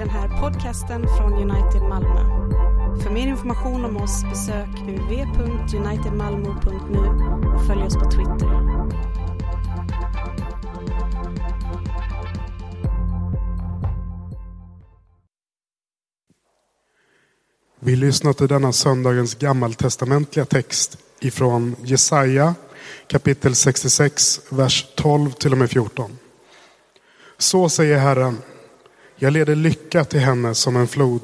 den 0.00 0.10
här 0.10 0.40
podcasten 0.40 1.06
från 1.18 1.32
United 1.32 1.82
Malmö. 1.82 2.20
För 3.02 3.10
mer 3.10 3.26
information 3.26 3.84
om 3.84 3.96
oss 3.96 4.24
besök 4.24 4.68
www.unitedmalmo.nu 4.68 6.98
och 7.54 7.66
följ 7.66 7.82
oss 7.82 7.94
på 7.94 8.10
Twitter. 8.10 8.70
Vi 17.80 17.96
lyssnar 17.96 18.32
till 18.32 18.48
denna 18.48 18.72
söndagens 18.72 19.34
gammaltestamentliga 19.34 20.44
text 20.44 20.98
ifrån 21.20 21.76
Jesaja 21.82 22.54
kapitel 23.06 23.54
66, 23.54 24.40
vers 24.48 24.86
12 24.94 25.30
till 25.30 25.52
och 25.52 25.58
med 25.58 25.70
14. 25.70 26.18
Så 27.38 27.68
säger 27.68 27.98
Herren, 27.98 28.38
jag 29.22 29.32
leder 29.32 29.54
lycka 29.54 30.04
till 30.04 30.20
henne 30.20 30.54
som 30.54 30.76
en 30.76 30.88
flod, 30.88 31.20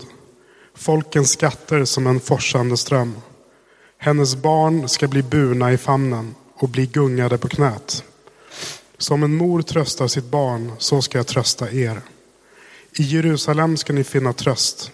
folkens 0.74 1.30
skatter 1.30 1.84
som 1.84 2.06
en 2.06 2.20
forsande 2.20 2.76
ström. 2.76 3.16
Hennes 3.98 4.36
barn 4.36 4.88
ska 4.88 5.08
bli 5.08 5.22
burna 5.22 5.72
i 5.72 5.78
famnen 5.78 6.34
och 6.54 6.68
bli 6.68 6.86
gungade 6.86 7.38
på 7.38 7.48
knät. 7.48 8.04
Som 8.98 9.22
en 9.22 9.34
mor 9.34 9.62
tröstar 9.62 10.08
sitt 10.08 10.24
barn, 10.24 10.72
så 10.78 11.02
ska 11.02 11.18
jag 11.18 11.26
trösta 11.26 11.72
er. 11.72 12.00
I 12.98 13.02
Jerusalem 13.02 13.76
ska 13.76 13.92
ni 13.92 14.04
finna 14.04 14.32
tröst. 14.32 14.92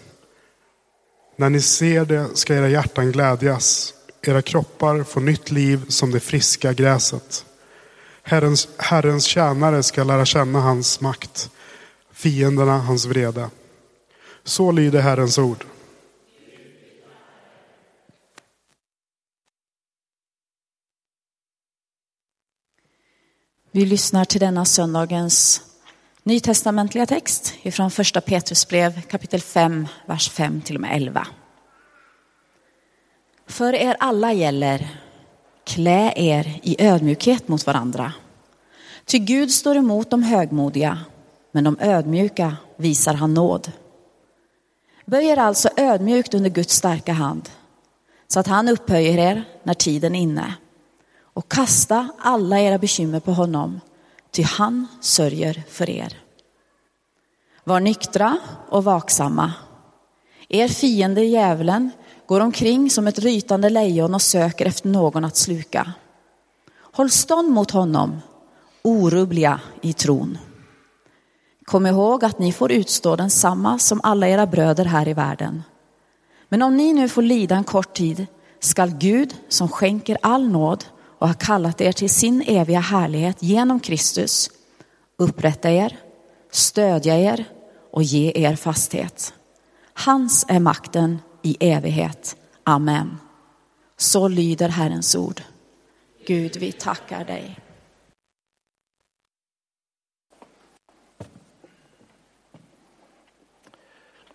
När 1.37 1.49
ni 1.49 1.61
ser 1.61 2.05
det 2.05 2.29
ska 2.33 2.55
era 2.55 2.69
hjärtan 2.69 3.11
glädjas, 3.11 3.93
era 4.21 4.41
kroppar 4.41 5.03
får 5.03 5.21
nytt 5.21 5.51
liv 5.51 5.85
som 5.87 6.11
det 6.11 6.19
friska 6.19 6.73
gräset. 6.73 7.45
Herrens, 8.23 8.67
Herrens 8.77 9.23
tjänare 9.23 9.83
ska 9.83 10.03
lära 10.03 10.25
känna 10.25 10.59
hans 10.59 11.01
makt, 11.01 11.49
fienderna 12.13 12.77
hans 12.77 13.05
vrede. 13.05 13.49
Så 14.43 14.71
lyder 14.71 15.01
Herrens 15.01 15.37
ord. 15.37 15.65
Vi 23.71 23.85
lyssnar 23.85 24.25
till 24.25 24.39
denna 24.39 24.65
söndagens 24.65 25.61
nytestamentliga 26.23 27.05
text 27.05 27.53
ifrån 27.61 27.91
första 27.91 28.21
Petrusbrev 28.21 29.01
kapitel 29.01 29.41
5, 29.41 29.87
vers 30.05 30.29
5 30.29 30.61
till 30.61 30.75
och 30.75 30.81
med 30.81 30.95
11. 30.95 31.27
För 33.47 33.75
er 33.75 33.95
alla 33.99 34.33
gäller, 34.33 34.89
klä 35.63 36.13
er 36.15 36.59
i 36.63 36.75
ödmjukhet 36.79 37.47
mot 37.47 37.65
varandra. 37.65 38.13
Ty 39.05 39.19
Gud 39.19 39.51
står 39.51 39.75
emot 39.75 40.09
de 40.09 40.23
högmodiga, 40.23 40.99
men 41.53 41.63
de 41.63 41.77
ödmjuka 41.79 42.57
visar 42.75 43.13
han 43.13 43.33
nåd. 43.33 43.71
Böj 45.05 45.25
er 45.25 45.37
alltså 45.37 45.69
ödmjukt 45.77 46.33
under 46.33 46.49
Guds 46.49 46.75
starka 46.75 47.13
hand, 47.13 47.49
så 48.27 48.39
att 48.39 48.47
han 48.47 48.69
upphöjer 48.69 49.17
er 49.17 49.43
när 49.63 49.73
tiden 49.73 50.15
är 50.15 50.19
inne. 50.19 50.55
Och 51.21 51.51
kasta 51.51 52.07
alla 52.19 52.59
era 52.59 52.77
bekymmer 52.77 53.19
på 53.19 53.31
honom, 53.31 53.81
ty 54.31 54.43
han 54.43 54.87
sörjer 55.01 55.63
för 55.69 55.89
er. 55.89 56.17
Var 57.63 57.79
nyktra 57.79 58.37
och 58.69 58.83
vaksamma. 58.83 59.53
Er 60.49 60.67
fiende 60.67 61.23
djävulen 61.23 61.91
går 62.25 62.39
omkring 62.39 62.89
som 62.89 63.07
ett 63.07 63.19
rytande 63.19 63.69
lejon 63.69 64.13
och 64.13 64.21
söker 64.21 64.65
efter 64.65 64.89
någon 64.89 65.25
att 65.25 65.35
sluka. 65.35 65.93
Håll 66.75 67.09
stånd 67.09 67.49
mot 67.49 67.71
honom, 67.71 68.21
orubbliga 68.81 69.59
i 69.81 69.93
tron. 69.93 70.37
Kom 71.65 71.85
ihåg 71.85 72.25
att 72.25 72.39
ni 72.39 72.51
får 72.51 72.71
utstå 72.71 73.15
densamma 73.15 73.79
som 73.79 74.01
alla 74.03 74.27
era 74.27 74.45
bröder 74.45 74.85
här 74.85 75.07
i 75.07 75.13
världen. 75.13 75.63
Men 76.49 76.61
om 76.61 76.77
ni 76.77 76.93
nu 76.93 77.09
får 77.09 77.21
lida 77.21 77.55
en 77.55 77.63
kort 77.63 77.93
tid 77.93 78.27
skall 78.59 78.89
Gud 78.89 79.35
som 79.49 79.69
skänker 79.69 80.17
all 80.21 80.49
nåd 80.49 80.85
och 81.19 81.27
har 81.27 81.35
kallat 81.35 81.81
er 81.81 81.91
till 81.91 82.09
sin 82.09 82.41
eviga 82.41 82.79
härlighet 82.79 83.43
genom 83.43 83.79
Kristus 83.79 84.49
upprätta 85.17 85.71
er, 85.71 85.97
stödja 86.51 87.17
er 87.17 87.45
och 87.91 88.03
ge 88.03 88.31
er 88.35 88.55
fasthet. 88.55 89.33
Hans 89.93 90.45
är 90.47 90.59
makten 90.59 91.19
i 91.41 91.57
evighet. 91.59 92.35
Amen. 92.63 93.17
Så 93.97 94.27
lyder 94.27 94.69
Herrens 94.69 95.15
ord. 95.15 95.41
Gud, 96.27 96.57
vi 96.57 96.71
tackar 96.71 97.25
dig. 97.25 97.59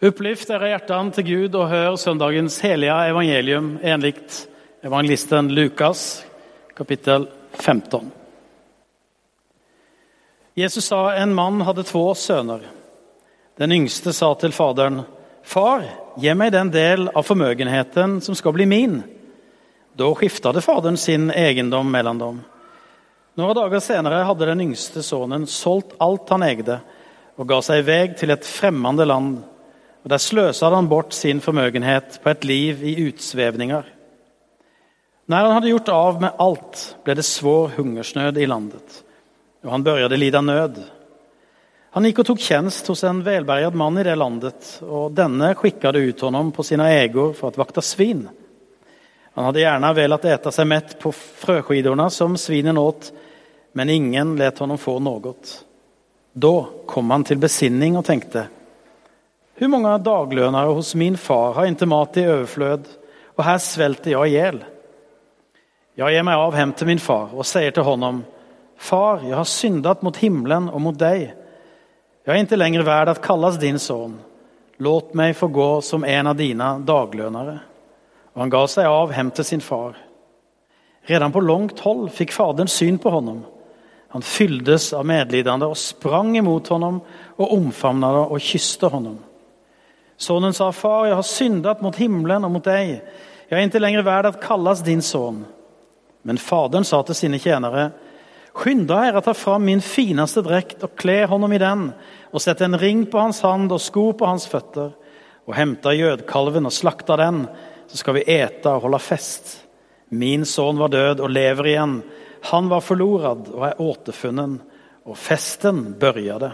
Upplyft 0.00 0.50
era 0.50 0.69
hjärtan 0.69 1.10
till 1.10 1.25
Gud 1.25 1.54
och 1.54 1.69
hör 1.69 1.97
söndagens 1.97 2.60
heliga 2.60 3.04
evangelium 3.04 3.78
enligt 3.82 4.48
evangelisten 4.82 5.54
Lukas 5.54 6.26
kapitel 6.75 7.28
15. 7.53 8.10
Jesus 10.54 10.84
sa 10.84 11.14
en 11.14 11.34
man 11.34 11.60
hade 11.60 11.82
två 11.82 12.14
söner. 12.14 12.60
Den 13.56 13.72
yngste 13.72 14.12
sa 14.12 14.34
till 14.34 14.53
fadern, 14.53 15.00
Far, 15.42 15.82
ge 16.16 16.34
mig 16.34 16.50
den 16.50 16.70
del 16.70 17.08
av 17.08 17.22
förmögenheten 17.22 18.20
som 18.20 18.34
ska 18.34 18.53
bli 18.53 18.66
min. 18.66 19.03
Då 19.92 20.14
skiftade 20.14 20.60
fadern 20.60 20.97
sin 20.97 21.31
egendom 21.31 21.91
mellan 21.91 22.19
dem. 22.19 22.41
Några 23.34 23.54
dagar 23.54 23.81
senare 23.81 24.14
hade 24.14 24.47
den 24.47 24.60
yngste 24.60 25.03
sonen 25.03 25.47
sålt 25.47 25.94
allt 25.98 26.28
han 26.28 26.42
ägde 26.42 26.81
och 27.37 27.48
gav 27.48 27.60
sig 27.60 27.78
iväg 27.78 28.19
till 28.19 28.31
ett 28.31 28.47
främmande 28.47 29.04
land. 29.04 29.42
Och 30.08 30.10
där 30.10 30.19
slösade 30.19 30.76
han 30.76 30.88
bort 30.88 31.12
sin 31.12 31.41
förmögenhet 31.41 32.20
på 32.22 32.28
ett 32.30 32.44
liv 32.44 32.84
i 32.84 33.00
utsvävningar. 33.00 33.94
När 35.26 35.44
han 35.44 35.52
hade 35.52 35.69
gjort 35.69 35.88
av 35.88 36.20
med 36.20 36.32
allt 36.38 36.96
blev 37.04 37.16
det 37.16 37.22
svår 37.22 37.69
hungersnöd 37.69 38.38
i 38.38 38.46
landet 38.46 39.04
och 39.64 39.70
han 39.70 39.82
började 39.82 40.16
lida 40.16 40.41
nöd. 40.41 40.82
Han 41.91 42.04
gick 42.04 42.19
och 42.19 42.26
tog 42.26 42.41
tjänst 42.41 42.86
hos 42.86 43.04
en 43.04 43.22
välbärgad 43.22 43.74
man 43.74 43.98
i 43.98 44.04
det 44.04 44.14
landet 44.14 44.82
och 44.88 45.12
denne 45.12 45.54
skickade 45.54 45.98
ut 45.98 46.20
honom 46.20 46.52
på 46.52 46.62
sina 46.62 46.90
ägor 46.90 47.32
för 47.32 47.48
att 47.48 47.58
vakta 47.58 47.80
svin. 47.80 48.28
Han 49.34 49.44
hade 49.44 49.60
gärna 49.60 49.92
velat 49.92 50.25
äta 50.25 50.52
sig 50.52 50.64
mätt 50.64 51.00
på 51.00 51.12
fröskidorna 51.12 52.10
som 52.10 52.36
svinen 52.36 52.78
åt, 52.78 53.12
men 53.72 53.90
ingen 53.90 54.36
lät 54.36 54.58
honom 54.58 54.78
få 54.78 54.98
något. 54.98 55.64
Då 56.32 56.69
kom 56.86 57.10
han 57.10 57.25
till 57.25 57.38
besinning 57.38 57.96
och 57.96 58.04
tänkte, 58.04 58.46
hur 59.60 59.69
många 59.69 59.98
daglönare 59.98 60.66
hos 60.66 60.94
min 60.94 61.19
far 61.19 61.52
har 61.52 61.66
inte 61.66 61.86
mat 61.86 62.16
i 62.16 62.22
överflöd 62.22 62.88
och 63.26 63.44
här 63.44 63.58
svälter 63.58 64.10
jag 64.10 64.28
ihjäl. 64.28 64.64
Jag 65.94 66.12
ger 66.12 66.22
mig 66.22 66.34
av 66.34 66.54
hem 66.54 66.72
till 66.72 66.86
min 66.86 66.98
far 66.98 67.28
och 67.34 67.46
säger 67.46 67.70
till 67.70 67.82
honom, 67.82 68.24
far, 68.76 69.20
jag 69.28 69.36
har 69.36 69.44
syndat 69.44 70.02
mot 70.02 70.16
himlen 70.16 70.69
och 70.69 70.80
mot 70.80 70.98
dig. 70.98 71.34
Jag 72.24 72.36
är 72.36 72.41
inte 72.41 72.56
längre 72.56 72.82
värd 72.82 73.08
att 73.08 73.22
kallas 73.22 73.58
din 73.58 73.78
son. 73.78 74.19
Låt 74.76 75.14
mig 75.14 75.34
få 75.34 75.46
gå 75.46 75.80
som 75.80 76.04
en 76.04 76.26
av 76.26 76.36
dina 76.36 76.78
daglönare. 76.78 77.58
Och 78.32 78.40
han 78.40 78.50
gav 78.50 78.66
sig 78.66 78.86
av 78.86 79.12
hem 79.12 79.30
till 79.30 79.44
sin 79.44 79.60
far. 79.60 79.96
Redan 81.02 81.32
på 81.32 81.40
långt 81.40 81.80
håll 81.80 82.10
fick 82.10 82.32
fadern 82.32 82.69
syn 82.69 82.98
på 82.98 83.10
honom. 83.10 83.44
Han 84.08 84.22
fylldes 84.22 84.92
av 84.92 85.06
medlidande 85.06 85.66
och 85.66 85.78
sprang 85.78 86.36
emot 86.36 86.69
honom 86.69 87.00
och 87.36 87.52
omfamnade 87.52 88.19
och 88.19 88.40
kysste 88.40 88.86
honom. 88.86 89.19
Sonen 90.18 90.52
sa, 90.52 90.72
far, 90.72 91.06
jag 91.06 91.16
har 91.16 91.22
syndat 91.22 91.80
mot 91.80 91.96
himlen 91.96 92.44
och 92.44 92.50
mot 92.50 92.64
dig. 92.64 93.04
Jag 93.48 93.60
är 93.60 93.64
inte 93.64 93.78
längre 93.78 94.02
värd 94.02 94.26
att 94.26 94.42
kallas 94.42 94.80
din 94.80 95.02
son. 95.02 95.44
Men 96.22 96.38
fadern 96.38 96.84
sa 96.84 97.02
till 97.02 97.14
sina 97.14 97.38
tjänare, 97.38 97.90
skynda 98.52 99.08
er 99.08 99.12
att 99.12 99.24
ta 99.24 99.34
fram 99.34 99.64
min 99.64 99.80
finaste 99.80 100.42
dräkt 100.42 100.82
och 100.82 100.98
klä 100.98 101.26
honom 101.26 101.52
i 101.52 101.58
den 101.58 101.92
och 102.22 102.42
sätt 102.42 102.60
en 102.60 102.78
ring 102.78 103.06
på 103.06 103.19
hans 103.19 103.40
hand 103.40 103.72
och 103.72 103.81
skor 103.81 104.12
på 104.12 104.26
hans 104.26 104.46
fötter 104.46 104.93
och 105.44 105.54
hämta 105.54 105.94
gödkalven 105.94 106.66
och 106.66 106.72
slakta 106.72 107.16
den 107.16 107.46
så 107.87 107.96
ska 107.96 108.12
vi 108.12 108.40
äta 108.40 108.75
och 108.75 108.82
hålla 108.82 108.98
fest. 108.98 109.64
Min 110.08 110.46
son 110.46 110.78
var 110.78 110.88
död 110.88 111.20
och 111.20 111.31
lever 111.31 111.66
igen. 111.66 112.02
Han 112.43 112.69
var 112.69 112.81
förlorad 112.81 113.48
och 113.48 113.66
är 113.66 113.81
återfunnen 113.81 114.60
och 115.04 115.19
festen 115.19 115.94
började. 115.98 116.52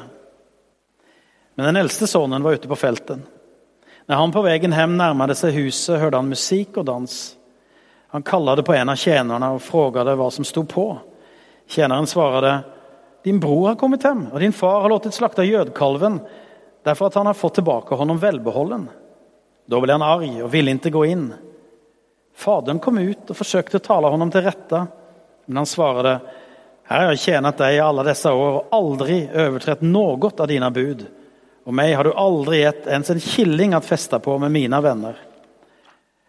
Men 1.54 1.66
den 1.66 1.76
äldste 1.76 2.06
sonen 2.06 2.42
var 2.42 2.52
ute 2.52 2.68
på 2.68 2.76
fälten. 2.76 3.22
När 4.06 4.16
han 4.16 4.32
på 4.32 4.42
vägen 4.42 4.72
hem 4.72 4.96
närmade 4.96 5.34
sig 5.34 5.52
huset 5.52 6.00
hörde 6.00 6.16
han 6.16 6.28
musik 6.28 6.76
och 6.76 6.84
dans. 6.84 7.36
Han 8.08 8.22
kallade 8.22 8.62
på 8.62 8.74
en 8.74 8.88
av 8.88 8.96
tjänarna 8.96 9.52
och 9.52 9.62
frågade 9.62 10.14
vad 10.14 10.32
som 10.32 10.44
stod 10.44 10.68
på. 10.68 10.98
Tjänaren 11.66 12.06
svarade, 12.06 12.58
din 13.22 13.40
bror 13.40 13.68
har 13.68 13.74
kommit 13.74 14.02
hem 14.02 14.26
och 14.32 14.40
din 14.40 14.52
far 14.52 14.80
har 14.80 14.88
låtit 14.88 15.14
slakta 15.14 15.44
gödkalven 15.44 16.20
därför 16.82 17.06
att 17.06 17.14
han 17.14 17.26
har 17.26 17.34
fått 17.34 17.54
tillbaka 17.54 17.94
honom 17.94 18.18
välbehållen. 18.18 18.88
Då 19.66 19.80
blev 19.80 19.92
han 19.92 20.02
arg 20.02 20.42
och 20.42 20.54
ville 20.54 20.70
inte 20.70 20.90
gå 20.90 21.04
in. 21.04 21.34
Fadern 22.36 22.78
kom 22.78 22.98
ut 22.98 23.30
och 23.30 23.36
försökte 23.36 23.78
tala 23.78 24.08
honom 24.08 24.30
till 24.30 24.42
rätta, 24.42 24.86
men 25.46 25.56
han 25.56 25.66
svarade, 25.66 26.20
här 26.82 27.00
har 27.00 27.08
jag 27.08 27.18
tjänat 27.18 27.58
dig 27.58 27.80
alla 27.80 28.02
dessa 28.02 28.34
år 28.34 28.52
och 28.52 28.66
aldrig 28.70 29.30
överträtt 29.32 29.80
något 29.80 30.40
av 30.40 30.48
dina 30.48 30.70
bud 30.70 31.06
och 31.64 31.74
mig 31.74 31.92
har 31.92 32.04
du 32.04 32.12
aldrig 32.12 32.60
gett 32.60 32.86
ens 32.86 33.10
en 33.10 33.20
killing 33.20 33.74
att 33.74 33.84
fästa 33.84 34.18
på 34.18 34.38
med 34.38 34.50
mina 34.50 34.80
vänner. 34.80 35.16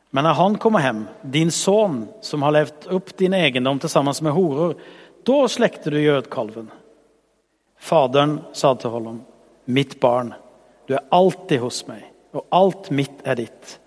Men 0.09 0.23
när 0.23 0.33
han 0.33 0.57
kommer 0.57 0.79
hem, 0.79 1.05
din 1.21 1.51
son 1.51 2.07
som 2.21 2.43
har 2.43 2.51
levt 2.51 2.87
upp 2.87 3.17
din 3.17 3.33
egendom 3.33 3.79
tillsammans 3.79 4.21
med 4.21 4.33
horor, 4.33 4.75
då 5.23 5.47
släckte 5.47 5.89
du 5.89 6.01
gödkalven. 6.01 6.71
Fadern 7.79 8.39
sa 8.53 8.75
till 8.75 8.89
honom, 8.89 9.23
mitt 9.65 9.99
barn, 9.99 10.33
du 10.87 10.93
är 10.93 11.01
alltid 11.09 11.59
hos 11.59 11.87
mig 11.87 12.13
och 12.31 12.47
allt 12.49 12.89
mitt 12.89 13.19
är 13.23 13.35
ditt. 13.35 13.79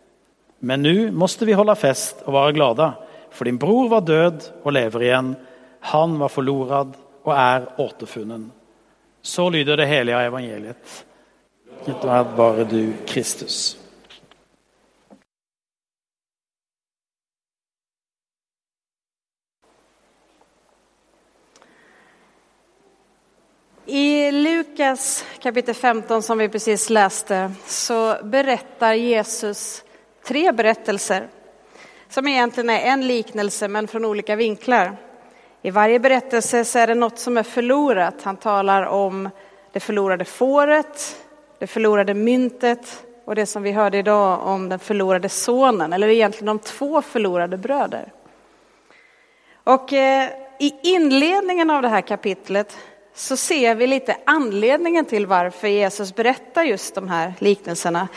Men 0.58 0.82
nu 0.82 1.10
måste 1.10 1.44
vi 1.44 1.52
hålla 1.52 1.74
fest 1.74 2.16
och 2.24 2.32
vara 2.32 2.52
glada, 2.52 2.94
för 3.30 3.44
din 3.44 3.58
bror 3.58 3.88
var 3.88 4.00
död 4.00 4.44
och 4.62 4.72
lever 4.72 5.02
igen. 5.02 5.36
Han 5.80 6.18
var 6.18 6.28
förlorad 6.28 6.92
och 7.22 7.36
är 7.36 7.68
återfunnen. 7.76 8.52
Så 9.22 9.50
lyder 9.50 9.76
det 9.76 9.86
heliga 9.86 10.20
evangeliet. 10.20 11.04
Det 11.84 11.92
vare 12.36 12.64
du, 12.64 12.92
Kristus. 13.06 13.78
I 23.86 24.32
Lukas 24.32 25.24
kapitel 25.42 25.74
15 25.74 26.22
som 26.22 26.38
vi 26.38 26.48
precis 26.48 26.90
läste 26.90 27.52
så 27.66 28.16
berättar 28.22 28.94
Jesus 28.94 29.84
tre 30.24 30.52
berättelser 30.52 31.28
som 32.08 32.28
egentligen 32.28 32.70
är 32.70 32.80
en 32.80 33.06
liknelse 33.06 33.68
men 33.68 33.88
från 33.88 34.04
olika 34.04 34.36
vinklar. 34.36 34.96
I 35.62 35.70
varje 35.70 36.00
berättelse 36.00 36.64
så 36.64 36.78
är 36.78 36.86
det 36.86 36.94
något 36.94 37.18
som 37.18 37.38
är 37.38 37.42
förlorat. 37.42 38.14
Han 38.22 38.36
talar 38.36 38.82
om 38.82 39.28
det 39.72 39.80
förlorade 39.80 40.24
fåret, 40.24 41.16
det 41.58 41.66
förlorade 41.66 42.14
myntet 42.14 43.04
och 43.24 43.34
det 43.34 43.46
som 43.46 43.62
vi 43.62 43.72
hörde 43.72 43.98
idag 43.98 44.46
om 44.46 44.68
den 44.68 44.78
förlorade 44.78 45.28
sonen, 45.28 45.92
eller 45.92 46.08
egentligen 46.08 46.46
de 46.46 46.58
två 46.58 47.02
förlorade 47.02 47.56
bröder. 47.56 48.12
Och 49.64 49.92
eh, 49.92 50.30
i 50.58 50.74
inledningen 50.82 51.70
av 51.70 51.82
det 51.82 51.88
här 51.88 52.00
kapitlet 52.00 52.76
så 53.14 53.36
ser 53.36 53.74
vi 53.74 53.86
lite 53.86 54.16
anledningen 54.26 55.04
till 55.04 55.26
varför 55.26 55.68
Jesus 55.68 56.14
berättar 56.14 56.62
just 56.62 56.94
de 56.94 57.08
här 57.08 57.34
liknelserna. 57.38 58.08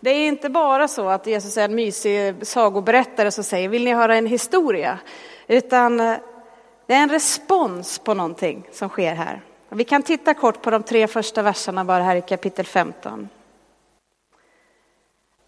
Det 0.00 0.10
är 0.10 0.28
inte 0.28 0.48
bara 0.50 0.88
så 0.88 1.08
att 1.08 1.26
Jesus 1.26 1.56
är 1.56 1.64
en 1.64 1.74
mysig 1.74 2.34
sagoberättare 2.46 3.30
som 3.30 3.44
säger 3.44 3.68
vill 3.68 3.84
ni 3.84 3.92
höra 3.92 4.16
en 4.16 4.26
historia? 4.26 4.98
Utan 5.46 6.00
eh, 6.00 6.16
det 6.86 6.94
är 6.94 7.02
en 7.02 7.08
respons 7.08 7.98
på 7.98 8.14
någonting 8.14 8.68
som 8.72 8.88
sker 8.88 9.14
här. 9.14 9.42
Vi 9.70 9.84
kan 9.84 10.02
titta 10.02 10.34
kort 10.34 10.62
på 10.62 10.70
de 10.70 10.82
tre 10.82 11.06
första 11.06 11.42
verserna 11.42 11.84
bara 11.84 12.02
här 12.02 12.16
i 12.16 12.22
kapitel 12.22 12.66
15. 12.66 13.28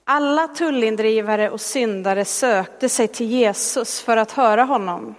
Alla 0.04 0.48
tullindrivare 0.48 1.50
och 1.50 1.60
syndare 1.60 2.24
sökte 2.24 2.88
sig 2.88 3.08
till 3.08 3.26
Jesus 3.26 4.00
för 4.00 4.16
att 4.16 4.32
höra 4.32 4.64
honom. 4.64 5.14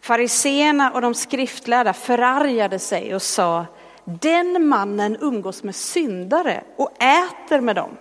Fariseerna 0.00 0.92
och 0.92 1.00
de 1.00 1.14
skriftlärda 1.14 1.92
förargade 1.92 2.78
sig 2.78 3.14
och 3.14 3.22
sa, 3.22 3.66
den 4.04 4.68
mannen 4.68 5.16
umgås 5.20 5.62
med 5.62 5.74
syndare 5.74 6.64
och 6.76 7.02
äter 7.02 7.60
med 7.60 7.76
dem. 7.76 7.96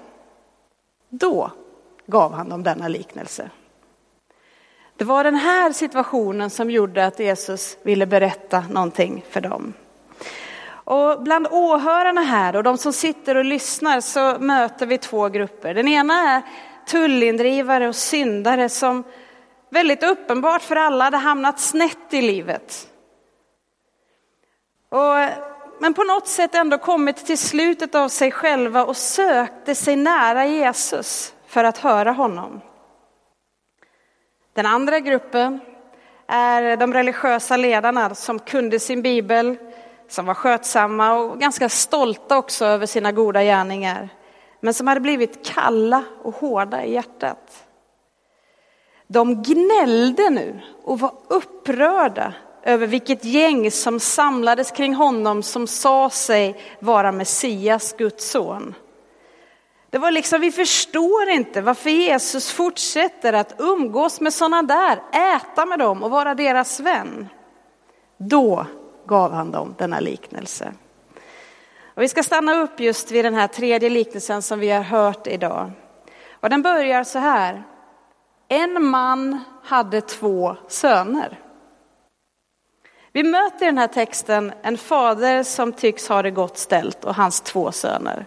Då 1.09 1.51
gav 2.07 2.33
han 2.33 2.50
dem 2.50 2.63
denna 2.63 2.88
liknelse. 2.88 3.50
Det 5.01 5.06
var 5.06 5.24
den 5.24 5.36
här 5.36 5.71
situationen 5.71 6.50
som 6.50 6.71
gjorde 6.71 7.06
att 7.06 7.19
Jesus 7.19 7.77
ville 7.83 8.06
berätta 8.06 8.63
någonting 8.69 9.25
för 9.30 9.42
dem. 9.42 9.74
Och 10.71 11.24
bland 11.24 11.48
åhörarna 11.51 12.21
här 12.21 12.56
och 12.56 12.63
de 12.63 12.77
som 12.77 12.94
sitter 12.94 13.38
och 13.38 13.45
lyssnar 13.45 14.01
så 14.01 14.38
möter 14.39 14.86
vi 14.86 14.98
två 14.98 15.30
grupper. 15.30 15.74
Den 15.74 15.88
ena 15.88 16.13
är 16.13 16.42
tullindrivare 16.88 17.88
och 17.88 17.95
syndare 17.95 18.69
som 18.69 19.03
väldigt 19.69 20.03
uppenbart 20.03 20.62
för 20.62 20.75
alla 20.75 21.04
hade 21.04 21.18
hamnat 21.18 21.59
snett 21.59 22.13
i 22.13 22.21
livet. 22.21 22.88
Och, 24.89 25.15
men 25.80 25.94
på 25.94 26.04
något 26.04 26.27
sätt 26.27 26.56
ändå 26.56 26.77
kommit 26.77 27.25
till 27.25 27.38
slutet 27.38 27.95
av 27.95 28.09
sig 28.09 28.31
själva 28.31 28.86
och 28.86 28.97
sökte 28.97 29.75
sig 29.75 29.95
nära 29.95 30.45
Jesus 30.45 31.33
för 31.47 31.63
att 31.63 31.77
höra 31.77 32.12
honom. 32.12 32.62
Den 34.53 34.65
andra 34.65 35.00
gruppen 35.00 35.59
är 36.27 36.77
de 36.77 36.94
religiösa 36.94 37.57
ledarna 37.57 38.15
som 38.15 38.39
kunde 38.39 38.80
sin 38.80 39.01
bibel, 39.01 39.57
som 40.09 40.25
var 40.25 40.33
skötsamma 40.33 41.13
och 41.13 41.39
ganska 41.39 41.69
stolta 41.69 42.38
också 42.38 42.65
över 42.65 42.86
sina 42.86 43.12
goda 43.12 43.44
gärningar, 43.44 44.09
men 44.59 44.74
som 44.74 44.88
hade 44.88 45.01
blivit 45.01 45.45
kalla 45.45 46.03
och 46.24 46.36
hårda 46.36 46.83
i 46.83 46.94
hjärtat. 46.94 47.65
De 49.07 49.44
gnällde 49.44 50.30
nu 50.30 50.59
och 50.83 51.00
var 51.00 51.13
upprörda 51.27 52.33
över 52.63 52.88
vilket 52.88 53.25
gäng 53.25 53.71
som 53.71 54.00
samlades 54.00 54.71
kring 54.71 54.95
honom 54.95 55.44
som 55.44 55.68
sa 55.68 56.09
sig 56.09 56.59
vara 56.80 57.12
Messias, 57.12 57.94
Guds 57.97 58.31
son. 58.31 58.75
Det 59.92 59.98
var 59.98 60.12
liksom, 60.12 60.42
vi 60.42 60.52
förstår 60.52 61.30
inte 61.30 61.62
varför 61.62 61.90
Jesus 61.90 62.52
fortsätter 62.52 63.34
att 63.34 63.56
umgås 63.58 64.22
med 64.22 64.34
sådana 64.34 64.64
där, 64.64 65.02
äta 65.36 65.66
med 65.66 65.80
dem 65.80 66.04
och 66.04 66.12
vara 66.12 66.36
deras 66.36 66.80
vän. 66.80 67.30
Då 68.18 68.66
gav 69.06 69.32
han 69.32 69.52
dem 69.52 69.76
denna 69.78 70.00
liknelse. 70.00 70.74
Och 71.96 72.02
vi 72.02 72.08
ska 72.08 72.24
stanna 72.24 72.54
upp 72.54 72.80
just 72.80 73.12
vid 73.12 73.26
den 73.26 73.34
här 73.34 73.48
tredje 73.48 73.90
liknelsen 73.90 74.42
som 74.42 74.60
vi 74.60 74.70
har 74.70 74.84
hört 74.84 75.28
idag. 75.28 75.72
Och 76.32 76.50
den 76.50 76.62
börjar 76.62 77.04
så 77.04 77.20
här. 77.20 77.64
En 78.48 78.86
man 78.86 79.40
hade 79.64 80.02
två 80.02 80.56
söner. 80.68 81.40
Vi 83.14 83.24
möter 83.24 83.66
i 83.66 83.66
den 83.66 83.78
här 83.78 83.88
texten 83.88 84.54
en 84.62 84.78
fader 84.78 85.44
som 85.44 85.72
tycks 85.72 86.10
ha 86.10 86.22
det 86.22 86.32
gott 86.32 86.58
ställt 86.58 87.06
och 87.06 87.16
hans 87.16 87.42
två 87.42 87.72
söner. 87.72 88.26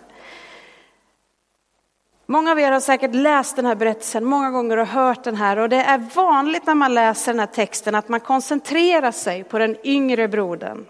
Många 2.27 2.51
av 2.51 2.61
er 2.61 2.73
har 2.73 2.81
säkert 2.81 3.15
läst 3.15 3.57
den 3.57 3.67
här 3.67 3.75
berättelsen 3.75 4.25
många 4.25 4.51
gånger 4.51 4.77
och 4.77 4.87
hört 4.87 5.25
den 5.25 5.37
här 5.37 5.59
och 5.59 5.69
det 5.69 5.77
är 5.77 5.99
vanligt 6.15 6.67
när 6.67 6.75
man 6.75 6.95
läser 6.95 7.33
den 7.33 7.41
här 7.41 7.47
texten 7.47 7.95
att 7.95 8.09
man 8.09 8.21
koncentrerar 8.21 9.11
sig 9.11 9.45
på 9.45 9.59
den 9.59 9.77
yngre 9.85 10.29
brodern 10.29 10.87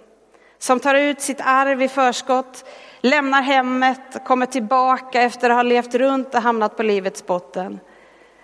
som 0.59 0.81
tar 0.81 0.95
ut 0.95 1.21
sitt 1.21 1.41
arv 1.41 1.83
i 1.83 1.89
förskott, 1.89 2.65
lämnar 3.01 3.43
hemmet, 3.43 4.25
kommer 4.25 4.47
tillbaka 4.47 5.23
efter 5.23 5.51
att 5.51 5.57
ha 5.57 5.63
levt 5.63 5.95
runt 5.95 6.35
och 6.35 6.43
hamnat 6.43 6.77
på 6.77 6.83
livets 6.83 7.27
botten. 7.27 7.81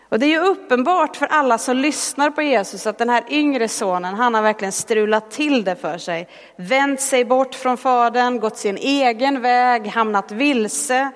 Och 0.08 0.18
det 0.18 0.26
är 0.26 0.30
ju 0.30 0.38
uppenbart 0.38 1.16
för 1.16 1.26
alla 1.26 1.58
som 1.58 1.76
lyssnar 1.76 2.30
på 2.30 2.42
Jesus 2.42 2.86
att 2.86 2.98
den 2.98 3.08
här 3.08 3.24
yngre 3.28 3.68
sonen, 3.68 4.14
han 4.14 4.34
har 4.34 4.42
verkligen 4.42 4.72
strulat 4.72 5.30
till 5.30 5.64
det 5.64 5.76
för 5.76 5.98
sig. 5.98 6.28
Vänt 6.56 7.00
sig 7.00 7.24
bort 7.24 7.54
från 7.54 7.76
fadern, 7.76 8.40
gått 8.40 8.56
sin 8.56 8.76
egen 8.76 9.42
väg, 9.42 9.86
hamnat 9.86 10.32
vilse. 10.32 11.10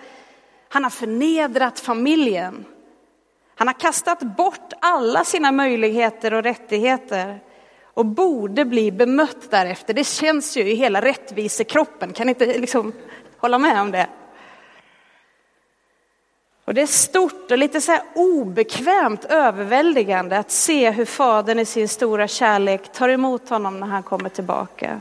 Han 0.74 0.84
har 0.84 0.90
förnedrat 0.90 1.80
familjen. 1.80 2.64
Han 3.54 3.68
har 3.68 3.74
kastat 3.74 4.20
bort 4.20 4.72
alla 4.80 5.24
sina 5.24 5.52
möjligheter 5.52 6.34
och 6.34 6.42
rättigheter 6.42 7.40
och 7.84 8.06
borde 8.06 8.64
bli 8.64 8.92
bemött 8.92 9.50
därefter. 9.50 9.94
Det 9.94 10.04
känns 10.04 10.56
ju 10.56 10.70
i 10.70 10.74
hela 10.74 11.00
rättvisekroppen, 11.00 12.12
kan 12.12 12.26
ni 12.26 12.30
inte 12.30 12.46
liksom 12.46 12.92
hålla 13.36 13.58
med 13.58 13.80
om 13.80 13.90
det? 13.90 14.06
Och 16.64 16.74
det 16.74 16.82
är 16.82 16.86
stort 16.86 17.50
och 17.50 17.58
lite 17.58 17.80
så 17.80 17.92
här 17.92 18.02
obekvämt 18.14 19.24
överväldigande 19.24 20.38
att 20.38 20.50
se 20.50 20.90
hur 20.90 21.04
fadern 21.04 21.58
i 21.58 21.64
sin 21.64 21.88
stora 21.88 22.28
kärlek 22.28 22.92
tar 22.92 23.08
emot 23.08 23.48
honom 23.48 23.80
när 23.80 23.86
han 23.86 24.02
kommer 24.02 24.28
tillbaka. 24.28 25.00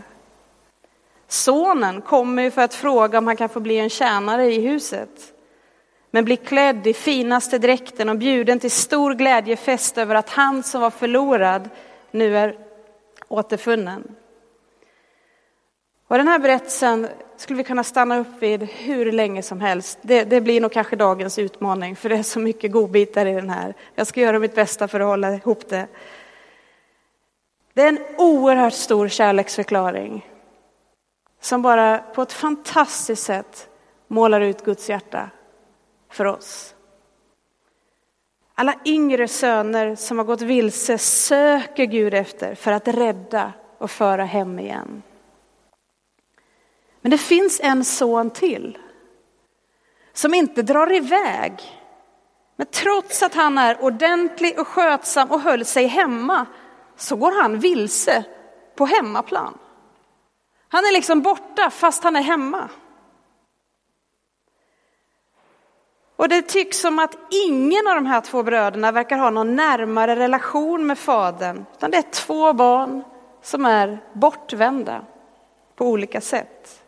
Sonen 1.28 2.02
kommer 2.02 2.44
ju 2.44 2.52
för 2.52 2.62
att 2.62 2.74
fråga 2.74 3.18
om 3.18 3.28
han 3.28 3.38
kan 3.38 3.50
få 3.50 3.60
bli 3.60 3.80
en 3.80 3.90
tjänare 3.90 4.46
i 4.46 4.68
huset. 4.68 5.34
Men 6.16 6.26
blir 6.26 6.36
klädd 6.36 6.88
i 6.88 6.94
finaste 6.94 7.58
dräkten 7.58 8.10
och 8.10 8.18
bjuden 8.18 8.60
till 8.60 8.72
stor 8.72 9.14
glädjefest 9.14 9.98
över 9.98 10.16
att 10.16 10.30
han 10.30 10.64
som 10.64 10.82
var 10.82 10.90
förlorad 10.90 11.70
nu 12.12 12.38
är 12.38 12.58
återfunnen. 13.28 14.16
Och 16.08 16.18
den 16.18 16.28
här 16.28 16.40
berättelsen 16.40 17.08
skulle 17.38 17.58
vi 17.58 17.64
kunna 17.64 17.84
stanna 17.84 18.20
upp 18.20 18.28
vid 18.40 18.64
hur 18.64 19.12
länge 19.12 19.42
som 19.42 19.62
helst. 19.62 20.00
Det, 20.02 20.24
det, 20.24 20.42
blir 20.42 20.62
nog 20.62 20.72
kanske 20.72 20.96
dagens 20.96 21.40
utmaning, 21.40 21.96
för 21.96 22.10
det 22.10 22.16
är 22.16 22.24
så 22.24 22.40
mycket 22.40 22.72
godbitar 22.72 23.26
i 23.26 23.34
den 23.34 23.50
här. 23.50 23.74
Jag 23.96 24.08
ska 24.08 24.22
göra 24.22 24.40
mitt 24.40 24.56
bästa 24.56 24.88
för 24.88 25.00
att 25.00 25.08
hålla 25.08 25.34
ihop 25.34 25.70
det. 25.70 25.88
Det 27.74 27.82
är 27.82 27.88
en 27.88 28.00
oerhört 28.18 28.74
stor 28.74 29.08
kärleksförklaring 29.08 30.30
som 31.42 31.62
bara 31.62 31.98
på 31.98 32.22
ett 32.22 32.34
fantastiskt 32.34 33.24
sätt 33.24 33.70
målar 34.08 34.42
ut 34.42 34.66
Guds 34.66 34.90
hjärta 34.90 35.30
för 36.14 36.26
oss. 36.26 36.76
Alla 38.56 38.76
yngre 38.86 39.28
söner 39.28 39.96
som 39.96 40.18
har 40.18 40.26
gått 40.26 40.42
vilse 40.42 40.98
söker 40.98 41.86
Gud 41.86 42.14
efter 42.14 42.56
för 42.56 42.72
att 42.72 42.88
rädda 42.88 43.54
och 43.78 43.92
föra 43.92 44.26
hem 44.26 44.60
igen. 44.60 45.04
Men 47.02 47.12
det 47.12 47.18
finns 47.18 47.60
en 47.64 47.84
son 47.84 48.30
till 48.30 48.78
som 50.14 50.34
inte 50.34 50.62
drar 50.62 50.92
iväg. 50.92 51.54
Men 52.56 52.68
trots 52.68 53.24
att 53.24 53.34
han 53.34 53.58
är 53.58 53.84
ordentlig 53.84 54.60
och 54.60 54.68
skötsam 54.68 55.32
och 55.32 55.42
höll 55.42 55.66
sig 55.66 55.88
hemma 55.88 56.46
så 56.98 57.16
går 57.16 57.42
han 57.42 57.60
vilse 57.60 58.24
på 58.76 58.86
hemmaplan. 58.86 59.58
Han 60.68 60.86
är 60.86 60.94
liksom 60.94 61.22
borta 61.22 61.70
fast 61.70 62.04
han 62.04 62.16
är 62.16 62.22
hemma. 62.22 62.70
Och 66.24 66.30
det 66.30 66.42
tycks 66.42 66.80
som 66.80 67.00
att 67.00 67.18
ingen 67.48 67.88
av 67.88 67.96
de 67.96 68.06
här 68.06 68.22
två 68.22 68.44
bröderna 68.44 68.92
verkar 68.92 69.18
ha 69.18 69.30
någon 69.30 69.56
närmare 69.56 70.16
relation 70.16 70.88
med 70.88 70.98
fadern, 70.98 71.66
utan 71.74 71.92
det 71.92 71.98
är 71.98 72.12
två 72.12 72.54
barn 72.54 73.04
som 73.42 73.66
är 73.66 74.00
bortvända 74.14 75.06
på 75.76 75.86
olika 75.86 76.22
sätt. 76.22 76.84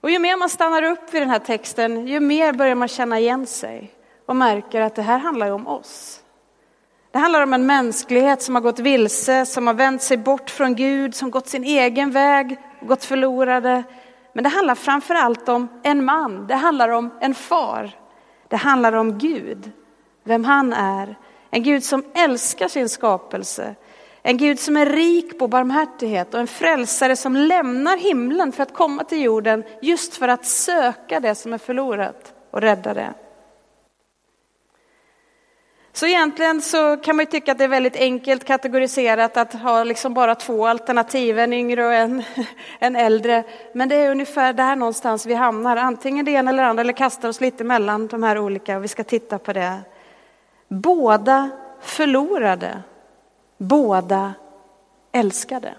Och 0.00 0.10
ju 0.10 0.18
mer 0.18 0.36
man 0.36 0.48
stannar 0.48 0.82
upp 0.82 1.14
vid 1.14 1.22
den 1.22 1.30
här 1.30 1.38
texten, 1.38 2.06
ju 2.06 2.20
mer 2.20 2.52
börjar 2.52 2.74
man 2.74 2.88
känna 2.88 3.18
igen 3.18 3.46
sig 3.46 3.90
och 4.26 4.36
märker 4.36 4.80
att 4.80 4.94
det 4.94 5.02
här 5.02 5.18
handlar 5.18 5.50
om 5.50 5.66
oss. 5.66 6.22
Det 7.10 7.18
handlar 7.18 7.42
om 7.42 7.52
en 7.52 7.66
mänsklighet 7.66 8.42
som 8.42 8.54
har 8.54 8.62
gått 8.62 8.78
vilse, 8.78 9.46
som 9.46 9.66
har 9.66 9.74
vänt 9.74 10.02
sig 10.02 10.16
bort 10.16 10.50
från 10.50 10.74
Gud, 10.74 11.14
som 11.14 11.30
gått 11.30 11.48
sin 11.48 11.64
egen 11.64 12.10
väg, 12.10 12.58
gått 12.80 13.04
förlorade. 13.04 13.84
Men 14.32 14.44
det 14.44 14.50
handlar 14.50 14.74
framför 14.74 15.14
allt 15.14 15.48
om 15.48 15.68
en 15.82 16.04
man, 16.04 16.46
det 16.46 16.54
handlar 16.54 16.88
om 16.88 17.10
en 17.20 17.34
far. 17.34 17.90
Det 18.48 18.56
handlar 18.56 18.92
om 18.92 19.18
Gud, 19.18 19.72
vem 20.24 20.44
han 20.44 20.72
är. 20.72 21.18
En 21.50 21.62
Gud 21.62 21.84
som 21.84 22.04
älskar 22.14 22.68
sin 22.68 22.88
skapelse, 22.88 23.74
en 24.22 24.36
Gud 24.36 24.58
som 24.58 24.76
är 24.76 24.86
rik 24.86 25.38
på 25.38 25.48
barmhärtighet 25.48 26.34
och 26.34 26.40
en 26.40 26.46
frälsare 26.46 27.16
som 27.16 27.36
lämnar 27.36 27.96
himlen 27.96 28.52
för 28.52 28.62
att 28.62 28.74
komma 28.74 29.04
till 29.04 29.22
jorden 29.22 29.64
just 29.82 30.16
för 30.16 30.28
att 30.28 30.46
söka 30.46 31.20
det 31.20 31.34
som 31.34 31.52
är 31.52 31.58
förlorat 31.58 32.34
och 32.50 32.60
rädda 32.60 32.94
det. 32.94 33.14
Så 35.92 36.06
egentligen 36.06 36.60
så 36.60 36.96
kan 36.96 37.16
man 37.16 37.24
ju 37.24 37.30
tycka 37.30 37.52
att 37.52 37.58
det 37.58 37.64
är 37.64 37.68
väldigt 37.68 37.96
enkelt 37.96 38.44
kategoriserat 38.44 39.36
att 39.36 39.52
ha 39.52 39.84
liksom 39.84 40.14
bara 40.14 40.34
två 40.34 40.66
alternativ, 40.66 41.38
en 41.38 41.52
yngre 41.52 41.86
och 41.86 41.94
en, 41.94 42.22
en 42.78 42.96
äldre. 42.96 43.44
Men 43.74 43.88
det 43.88 43.94
är 43.94 44.10
ungefär 44.10 44.52
där 44.52 44.76
någonstans 44.76 45.26
vi 45.26 45.34
hamnar, 45.34 45.76
antingen 45.76 46.24
det 46.24 46.30
ena 46.30 46.50
eller 46.50 46.62
andra, 46.62 46.80
eller 46.80 46.92
kastar 46.92 47.28
oss 47.28 47.40
lite 47.40 47.64
mellan 47.64 48.06
de 48.06 48.22
här 48.22 48.38
olika, 48.38 48.76
och 48.76 48.84
vi 48.84 48.88
ska 48.88 49.04
titta 49.04 49.38
på 49.38 49.52
det. 49.52 49.80
Båda 50.68 51.50
förlorade, 51.80 52.82
båda 53.58 54.34
älskade. 55.12 55.74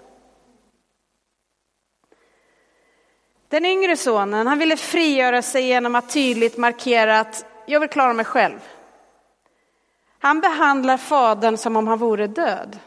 Den 3.48 3.64
yngre 3.64 3.96
sonen, 3.96 4.46
han 4.46 4.58
ville 4.58 4.76
frigöra 4.76 5.42
sig 5.42 5.66
genom 5.66 5.94
att 5.94 6.10
tydligt 6.12 6.56
markera 6.56 7.20
att 7.20 7.44
jag 7.66 7.80
vill 7.80 7.88
klara 7.88 8.12
mig 8.12 8.24
själv. 8.24 8.58
Han 10.22 10.40
behandlar 10.40 10.96
fadern 10.96 11.56
som 11.56 11.76
om 11.76 11.86
han 11.86 11.98
vore 11.98 12.26
död. 12.26 12.78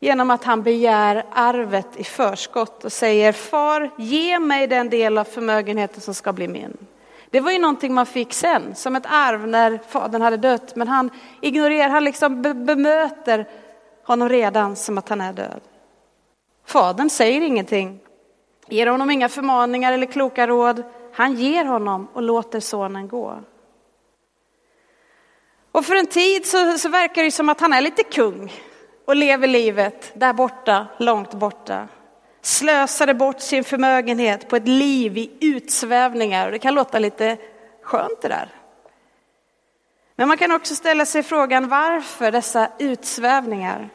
Genom 0.00 0.30
att 0.30 0.44
han 0.44 0.62
begär 0.62 1.26
arvet 1.32 1.96
i 1.96 2.04
förskott 2.04 2.84
och 2.84 2.92
säger 2.92 3.32
far, 3.32 3.90
ge 3.98 4.38
mig 4.38 4.66
den 4.66 4.90
del 4.90 5.18
av 5.18 5.24
förmögenheten 5.24 6.00
som 6.00 6.14
ska 6.14 6.32
bli 6.32 6.48
min. 6.48 6.76
Det 7.30 7.40
var 7.40 7.50
ju 7.50 7.58
någonting 7.58 7.94
man 7.94 8.06
fick 8.06 8.32
sen, 8.32 8.74
som 8.74 8.96
ett 8.96 9.06
arv 9.06 9.46
när 9.46 9.80
fadern 9.88 10.22
hade 10.22 10.36
dött. 10.36 10.76
Men 10.76 10.88
han 10.88 11.10
ignorerar, 11.40 11.88
han 11.88 12.04
liksom 12.04 12.42
bemöter 12.42 13.48
honom 14.04 14.28
redan 14.28 14.76
som 14.76 14.98
att 14.98 15.08
han 15.08 15.20
är 15.20 15.32
död. 15.32 15.60
Fadern 16.66 17.10
säger 17.10 17.40
ingenting, 17.40 18.00
ger 18.66 18.86
honom 18.86 19.10
inga 19.10 19.28
förmaningar 19.28 19.92
eller 19.92 20.06
kloka 20.06 20.46
råd. 20.46 20.82
Han 21.12 21.34
ger 21.34 21.64
honom 21.64 22.08
och 22.12 22.22
låter 22.22 22.60
sonen 22.60 23.08
gå. 23.08 23.38
Och 25.78 25.84
för 25.84 25.94
en 25.94 26.06
tid 26.06 26.46
så, 26.46 26.78
så 26.78 26.88
verkar 26.88 27.22
det 27.22 27.30
som 27.30 27.48
att 27.48 27.60
han 27.60 27.72
är 27.72 27.80
lite 27.80 28.02
kung 28.02 28.52
och 29.04 29.16
lever 29.16 29.46
livet 29.46 30.12
där 30.14 30.32
borta, 30.32 30.86
långt 30.98 31.34
borta. 31.34 31.88
Slösade 32.42 33.14
bort 33.14 33.40
sin 33.40 33.64
förmögenhet 33.64 34.48
på 34.48 34.56
ett 34.56 34.68
liv 34.68 35.18
i 35.18 35.30
utsvävningar. 35.40 36.46
Och 36.46 36.52
det 36.52 36.58
kan 36.58 36.74
låta 36.74 36.98
lite 36.98 37.36
skönt 37.82 38.22
det 38.22 38.28
där. 38.28 38.48
Men 40.16 40.28
man 40.28 40.36
kan 40.36 40.52
också 40.52 40.74
ställa 40.74 41.06
sig 41.06 41.22
frågan 41.22 41.68
varför 41.68 42.32
dessa 42.32 42.68
utsvävningar? 42.78 43.88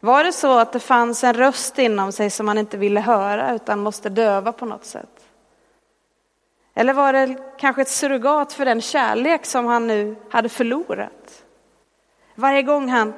Var 0.00 0.24
det 0.24 0.32
så 0.32 0.58
att 0.58 0.72
det 0.72 0.80
fanns 0.80 1.24
en 1.24 1.34
röst 1.34 1.78
inom 1.78 2.12
sig 2.12 2.30
som 2.30 2.46
man 2.46 2.58
inte 2.58 2.76
ville 2.76 3.00
höra 3.00 3.54
utan 3.54 3.80
måste 3.80 4.08
döva 4.08 4.52
på 4.52 4.66
något 4.66 4.84
sätt? 4.84 5.23
Eller 6.74 6.92
var 6.92 7.12
det 7.12 7.36
kanske 7.58 7.82
ett 7.82 7.88
surrogat 7.88 8.52
för 8.52 8.64
den 8.64 8.80
kärlek 8.80 9.46
som 9.46 9.66
han 9.66 9.86
nu 9.86 10.16
hade 10.30 10.48
förlorat? 10.48 11.44
Varje 12.34 12.62
gång 12.62 12.88
han 12.88 13.14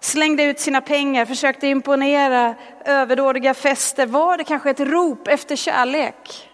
slängde 0.00 0.42
ut 0.42 0.60
sina 0.60 0.80
pengar, 0.80 1.26
försökte 1.26 1.66
imponera, 1.66 2.54
överdådiga 2.84 3.54
fester, 3.54 4.06
var 4.06 4.36
det 4.36 4.44
kanske 4.44 4.70
ett 4.70 4.80
rop 4.80 5.28
efter 5.28 5.56
kärlek? 5.56 6.50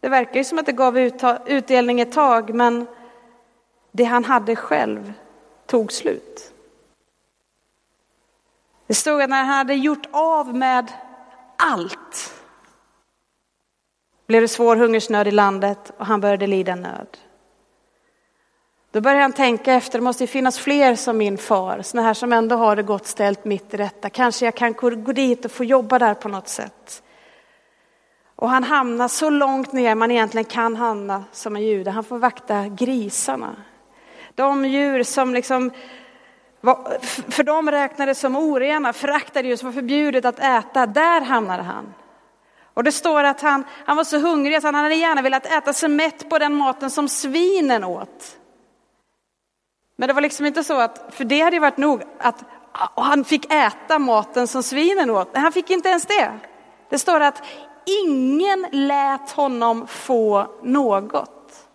Det 0.00 0.08
verkar 0.08 0.34
ju 0.34 0.44
som 0.44 0.58
att 0.58 0.66
det 0.66 0.72
gav 0.72 0.98
utdelning 1.46 2.00
ett 2.00 2.12
tag, 2.12 2.54
men 2.54 2.86
det 3.92 4.04
han 4.04 4.24
hade 4.24 4.56
själv 4.56 5.12
tog 5.66 5.92
slut. 5.92 6.52
Det 8.86 8.94
stod 8.94 9.22
att 9.22 9.30
när 9.30 9.44
han 9.44 9.54
hade 9.54 9.74
gjort 9.74 10.06
av 10.10 10.54
med 10.54 10.92
allt 11.56 12.37
blev 14.28 14.42
det 14.42 14.48
svår 14.48 14.76
hungersnöd 14.76 15.28
i 15.28 15.30
landet 15.30 15.92
och 15.98 16.06
han 16.06 16.20
började 16.20 16.46
lida 16.46 16.74
nöd. 16.74 17.18
Då 18.90 19.00
började 19.00 19.22
han 19.22 19.32
tänka 19.32 19.74
efter, 19.74 19.98
det 19.98 20.04
måste 20.04 20.26
finnas 20.26 20.58
fler 20.58 20.94
som 20.94 21.18
min 21.18 21.38
far, 21.38 21.82
sådana 21.82 22.06
här 22.06 22.14
som 22.14 22.32
ändå 22.32 22.56
har 22.56 22.76
det 22.76 22.82
gott 22.82 23.06
ställt 23.06 23.44
mitt 23.44 23.74
i 23.74 23.76
detta. 23.76 24.10
Kanske 24.10 24.44
jag 24.44 24.54
kan 24.54 24.72
gå 24.72 24.90
dit 25.12 25.44
och 25.44 25.50
få 25.50 25.64
jobba 25.64 25.98
där 25.98 26.14
på 26.14 26.28
något 26.28 26.48
sätt. 26.48 27.02
Och 28.36 28.50
han 28.50 28.64
hamnar 28.64 29.08
så 29.08 29.30
långt 29.30 29.72
ner 29.72 29.94
man 29.94 30.10
egentligen 30.10 30.44
kan 30.44 30.76
hamna 30.76 31.24
som 31.32 31.56
en 31.56 31.62
jude. 31.62 31.90
Han 31.90 32.04
får 32.04 32.18
vakta 32.18 32.68
grisarna. 32.68 33.56
De 34.34 34.64
djur 34.64 35.02
som 35.02 35.34
liksom, 35.34 35.70
för 37.28 37.42
dem 37.42 37.70
räknades 37.70 38.20
som 38.20 38.36
orena, 38.36 38.92
föraktade 38.92 39.48
djur 39.48 39.56
som 39.56 39.68
var 39.68 39.72
förbjudet 39.72 40.24
att 40.24 40.38
äta, 40.38 40.86
där 40.86 41.20
hamnade 41.20 41.62
han. 41.62 41.94
Och 42.78 42.84
det 42.84 42.92
står 42.92 43.24
att 43.24 43.40
han, 43.40 43.64
han 43.86 43.96
var 43.96 44.04
så 44.04 44.18
hungrig 44.18 44.54
att 44.54 44.62
han 44.62 44.74
hade 44.74 44.94
gärna 44.94 45.22
velat 45.22 45.46
äta 45.46 45.72
sig 45.72 45.88
mätt 45.88 46.28
på 46.30 46.38
den 46.38 46.54
maten 46.54 46.90
som 46.90 47.08
svinen 47.08 47.84
åt. 47.84 48.38
Men 49.96 50.08
det 50.08 50.12
var 50.12 50.20
liksom 50.20 50.46
inte 50.46 50.64
så 50.64 50.80
att, 50.80 51.14
för 51.14 51.24
det 51.24 51.40
hade 51.40 51.56
ju 51.56 51.60
varit 51.60 51.76
nog 51.76 52.02
att 52.18 52.44
han 52.94 53.24
fick 53.24 53.52
äta 53.52 53.98
maten 53.98 54.46
som 54.48 54.62
svinen 54.62 55.10
åt. 55.10 55.36
Han 55.36 55.52
fick 55.52 55.70
inte 55.70 55.88
ens 55.88 56.06
det. 56.06 56.32
Det 56.88 56.98
står 56.98 57.20
att 57.20 57.42
ingen 58.04 58.66
lät 58.72 59.30
honom 59.30 59.86
få 59.86 60.46
något. 60.62 61.68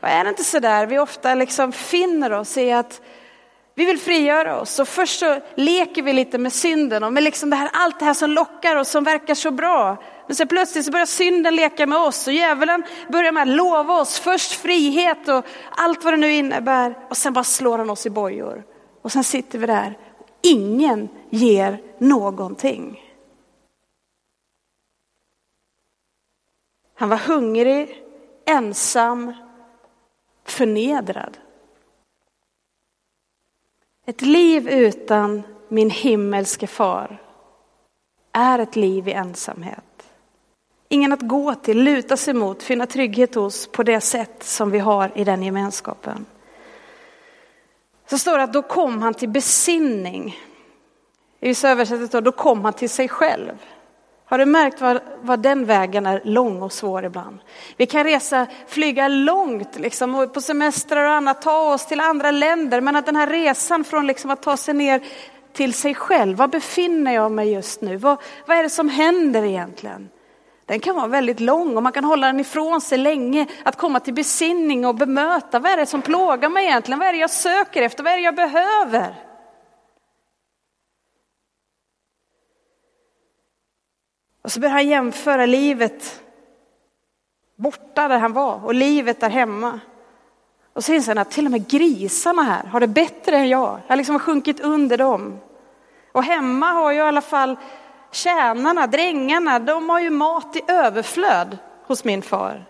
Och 0.00 0.08
är 0.08 0.24
det 0.24 0.30
inte 0.30 0.44
så 0.44 0.58
där 0.58 0.86
vi 0.86 0.98
ofta 0.98 1.34
liksom 1.34 1.72
finner 1.72 2.32
oss 2.32 2.56
i 2.56 2.72
att 2.72 3.00
vi 3.78 3.84
vill 3.84 3.98
frigöra 3.98 4.60
oss 4.60 4.78
och 4.78 4.88
först 4.88 5.18
så 5.18 5.40
leker 5.54 6.02
vi 6.02 6.12
lite 6.12 6.38
med 6.38 6.52
synden 6.52 7.04
och 7.04 7.12
med 7.12 7.22
liksom 7.22 7.50
det 7.50 7.56
här, 7.56 7.70
allt 7.72 7.98
det 7.98 8.04
här 8.04 8.14
som 8.14 8.30
lockar 8.30 8.76
oss 8.76 8.90
som 8.90 9.04
verkar 9.04 9.34
så 9.34 9.50
bra. 9.50 9.96
Men 10.26 10.36
så 10.36 10.46
plötsligt 10.46 10.84
så 10.84 10.90
börjar 10.90 11.06
synden 11.06 11.56
leka 11.56 11.86
med 11.86 11.98
oss 11.98 12.26
och 12.26 12.32
djävulen 12.32 12.84
börjar 13.08 13.32
med 13.32 13.42
att 13.42 13.48
lova 13.48 14.00
oss 14.00 14.18
först 14.18 14.52
frihet 14.52 15.28
och 15.28 15.44
allt 15.70 16.04
vad 16.04 16.12
det 16.12 16.16
nu 16.16 16.32
innebär 16.32 16.94
och 17.10 17.16
sen 17.16 17.32
bara 17.32 17.44
slår 17.44 17.78
han 17.78 17.90
oss 17.90 18.06
i 18.06 18.10
bojor. 18.10 18.64
Och 19.02 19.12
sen 19.12 19.24
sitter 19.24 19.58
vi 19.58 19.66
där 19.66 19.98
och 20.18 20.28
ingen 20.42 21.08
ger 21.30 21.82
någonting. 21.98 23.02
Han 26.94 27.08
var 27.08 27.16
hungrig, 27.16 28.02
ensam, 28.46 29.32
förnedrad. 30.44 31.38
Ett 34.08 34.22
liv 34.22 34.68
utan 34.68 35.42
min 35.68 35.90
himmelske 35.90 36.66
far 36.66 37.18
är 38.32 38.58
ett 38.58 38.76
liv 38.76 39.08
i 39.08 39.12
ensamhet. 39.12 39.82
Ingen 40.88 41.12
att 41.12 41.22
gå 41.22 41.54
till, 41.54 41.82
luta 41.82 42.16
sig 42.16 42.34
mot, 42.34 42.62
finna 42.62 42.86
trygghet 42.86 43.34
hos 43.34 43.66
på 43.66 43.82
det 43.82 44.00
sätt 44.00 44.42
som 44.42 44.70
vi 44.70 44.78
har 44.78 45.12
i 45.14 45.24
den 45.24 45.42
gemenskapen. 45.42 46.26
Så 48.06 48.18
står 48.18 48.38
det 48.38 48.44
att 48.44 48.52
då 48.52 48.62
kom 48.62 49.02
han 49.02 49.14
till 49.14 49.28
besinning. 49.28 50.36
I 51.40 51.48
vissa 51.48 51.70
översättningar 51.70 52.20
då 52.20 52.32
kom 52.32 52.64
han 52.64 52.72
till 52.72 52.90
sig 52.90 53.08
själv. 53.08 53.52
Har 54.28 54.38
du 54.38 54.46
märkt 54.46 54.80
vad, 54.80 55.00
vad 55.20 55.40
den 55.40 55.64
vägen 55.64 56.06
är 56.06 56.20
lång 56.24 56.62
och 56.62 56.72
svår 56.72 57.04
ibland? 57.04 57.38
Vi 57.76 57.86
kan 57.86 58.04
resa, 58.04 58.46
flyga 58.66 59.08
långt 59.08 59.78
liksom, 59.78 60.28
på 60.34 60.40
semestrar 60.40 61.04
och 61.04 61.12
annat, 61.12 61.42
ta 61.42 61.74
oss 61.74 61.86
till 61.86 62.00
andra 62.00 62.30
länder, 62.30 62.80
men 62.80 62.96
att 62.96 63.06
den 63.06 63.16
här 63.16 63.26
resan 63.26 63.84
från 63.84 64.06
liksom 64.06 64.30
att 64.30 64.42
ta 64.42 64.56
sig 64.56 64.74
ner 64.74 65.00
till 65.52 65.74
sig 65.74 65.94
själv. 65.94 66.36
Var 66.36 66.48
befinner 66.48 67.12
jag 67.12 67.32
mig 67.32 67.52
just 67.52 67.80
nu? 67.80 67.96
Vad, 67.96 68.18
vad 68.46 68.56
är 68.56 68.62
det 68.62 68.70
som 68.70 68.88
händer 68.88 69.42
egentligen? 69.42 70.08
Den 70.66 70.80
kan 70.80 70.96
vara 70.96 71.06
väldigt 71.06 71.40
lång 71.40 71.76
och 71.76 71.82
man 71.82 71.92
kan 71.92 72.04
hålla 72.04 72.26
den 72.26 72.40
ifrån 72.40 72.80
sig 72.80 72.98
länge. 72.98 73.46
Att 73.62 73.76
komma 73.76 74.00
till 74.00 74.14
besinning 74.14 74.86
och 74.86 74.94
bemöta. 74.94 75.58
Vad 75.58 75.72
är 75.72 75.76
det 75.76 75.86
som 75.86 76.02
plågar 76.02 76.48
mig 76.48 76.64
egentligen? 76.64 76.98
Vad 76.98 77.08
är 77.08 77.12
det 77.12 77.18
jag 77.18 77.30
söker 77.30 77.82
efter? 77.82 78.04
Vad 78.04 78.12
är 78.12 78.16
det 78.16 78.22
jag 78.22 78.34
behöver? 78.34 79.25
Och 84.46 84.52
så 84.52 84.60
börjar 84.60 84.72
han 84.72 84.88
jämföra 84.88 85.46
livet 85.46 86.22
borta 87.56 88.08
där 88.08 88.18
han 88.18 88.32
var 88.32 88.64
och 88.64 88.74
livet 88.74 89.20
där 89.20 89.30
hemma. 89.30 89.80
Och 90.72 90.84
så 90.84 90.92
inser 90.92 91.10
han 91.10 91.18
att 91.18 91.30
till 91.30 91.44
och 91.44 91.50
med 91.50 91.68
grisarna 91.68 92.42
här 92.42 92.64
har 92.64 92.80
det 92.80 92.86
bättre 92.86 93.36
än 93.36 93.48
jag. 93.48 93.80
Jag 93.86 93.88
har 93.88 93.96
liksom 93.96 94.18
sjunkit 94.18 94.60
under 94.60 94.98
dem. 94.98 95.38
Och 96.12 96.24
hemma 96.24 96.66
har 96.66 96.92
ju 96.92 96.98
i 96.98 97.00
alla 97.00 97.20
fall 97.20 97.56
tjänarna, 98.12 98.86
drängarna, 98.86 99.58
de 99.58 99.88
har 99.88 100.00
ju 100.00 100.10
mat 100.10 100.56
i 100.56 100.62
överflöd 100.68 101.58
hos 101.86 102.04
min 102.04 102.22
far. 102.22 102.64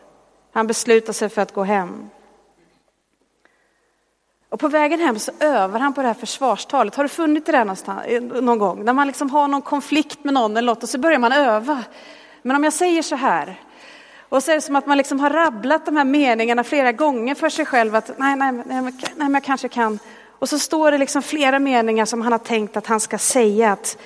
Han 0.52 0.66
beslutar 0.66 1.12
sig 1.12 1.28
för 1.28 1.42
att 1.42 1.52
gå 1.52 1.62
hem. 1.62 2.11
Och 4.48 4.60
på 4.60 4.68
vägen 4.68 5.00
hem 5.00 5.18
så 5.18 5.32
övar 5.40 5.80
han 5.80 5.94
på 5.94 6.02
det 6.02 6.08
här 6.08 6.14
försvarstalet. 6.14 6.94
Har 6.94 7.02
du 7.02 7.08
funnit 7.08 7.46
det 7.46 7.52
där 7.52 7.64
någonstans, 7.64 8.06
eh, 8.06 8.22
någon 8.22 8.58
gång? 8.58 8.84
När 8.84 8.92
man 8.92 9.06
liksom 9.06 9.30
har 9.30 9.48
någon 9.48 9.62
konflikt 9.62 10.24
med 10.24 10.34
någon 10.34 10.56
eller 10.56 10.66
något 10.66 10.82
och 10.82 10.88
så 10.88 10.98
börjar 10.98 11.18
man 11.18 11.32
öva. 11.32 11.84
Men 12.42 12.56
om 12.56 12.64
jag 12.64 12.72
säger 12.72 13.02
så 13.02 13.16
här. 13.16 13.60
Och 14.28 14.42
så 14.42 14.50
är 14.50 14.54
det 14.54 14.60
som 14.60 14.76
att 14.76 14.86
man 14.86 14.98
liksom 14.98 15.20
har 15.20 15.30
rabblat 15.30 15.86
de 15.86 15.96
här 15.96 16.04
meningarna 16.04 16.64
flera 16.64 16.92
gånger 16.92 17.34
för 17.34 17.48
sig 17.48 17.66
själv. 17.66 17.94
Att 17.94 18.18
nej, 18.18 18.36
nej, 18.36 18.52
nej, 18.52 18.82
nej 18.82 18.92
men 19.16 19.34
jag 19.34 19.44
kanske 19.44 19.68
kan. 19.68 19.98
Och 20.38 20.48
så 20.48 20.58
står 20.58 20.90
det 20.90 20.98
liksom 20.98 21.22
flera 21.22 21.58
meningar 21.58 22.04
som 22.04 22.22
han 22.22 22.32
har 22.32 22.38
tänkt 22.38 22.76
att 22.76 22.86
han 22.86 23.00
ska 23.00 23.18
säga. 23.18 23.72
Att, 23.72 23.98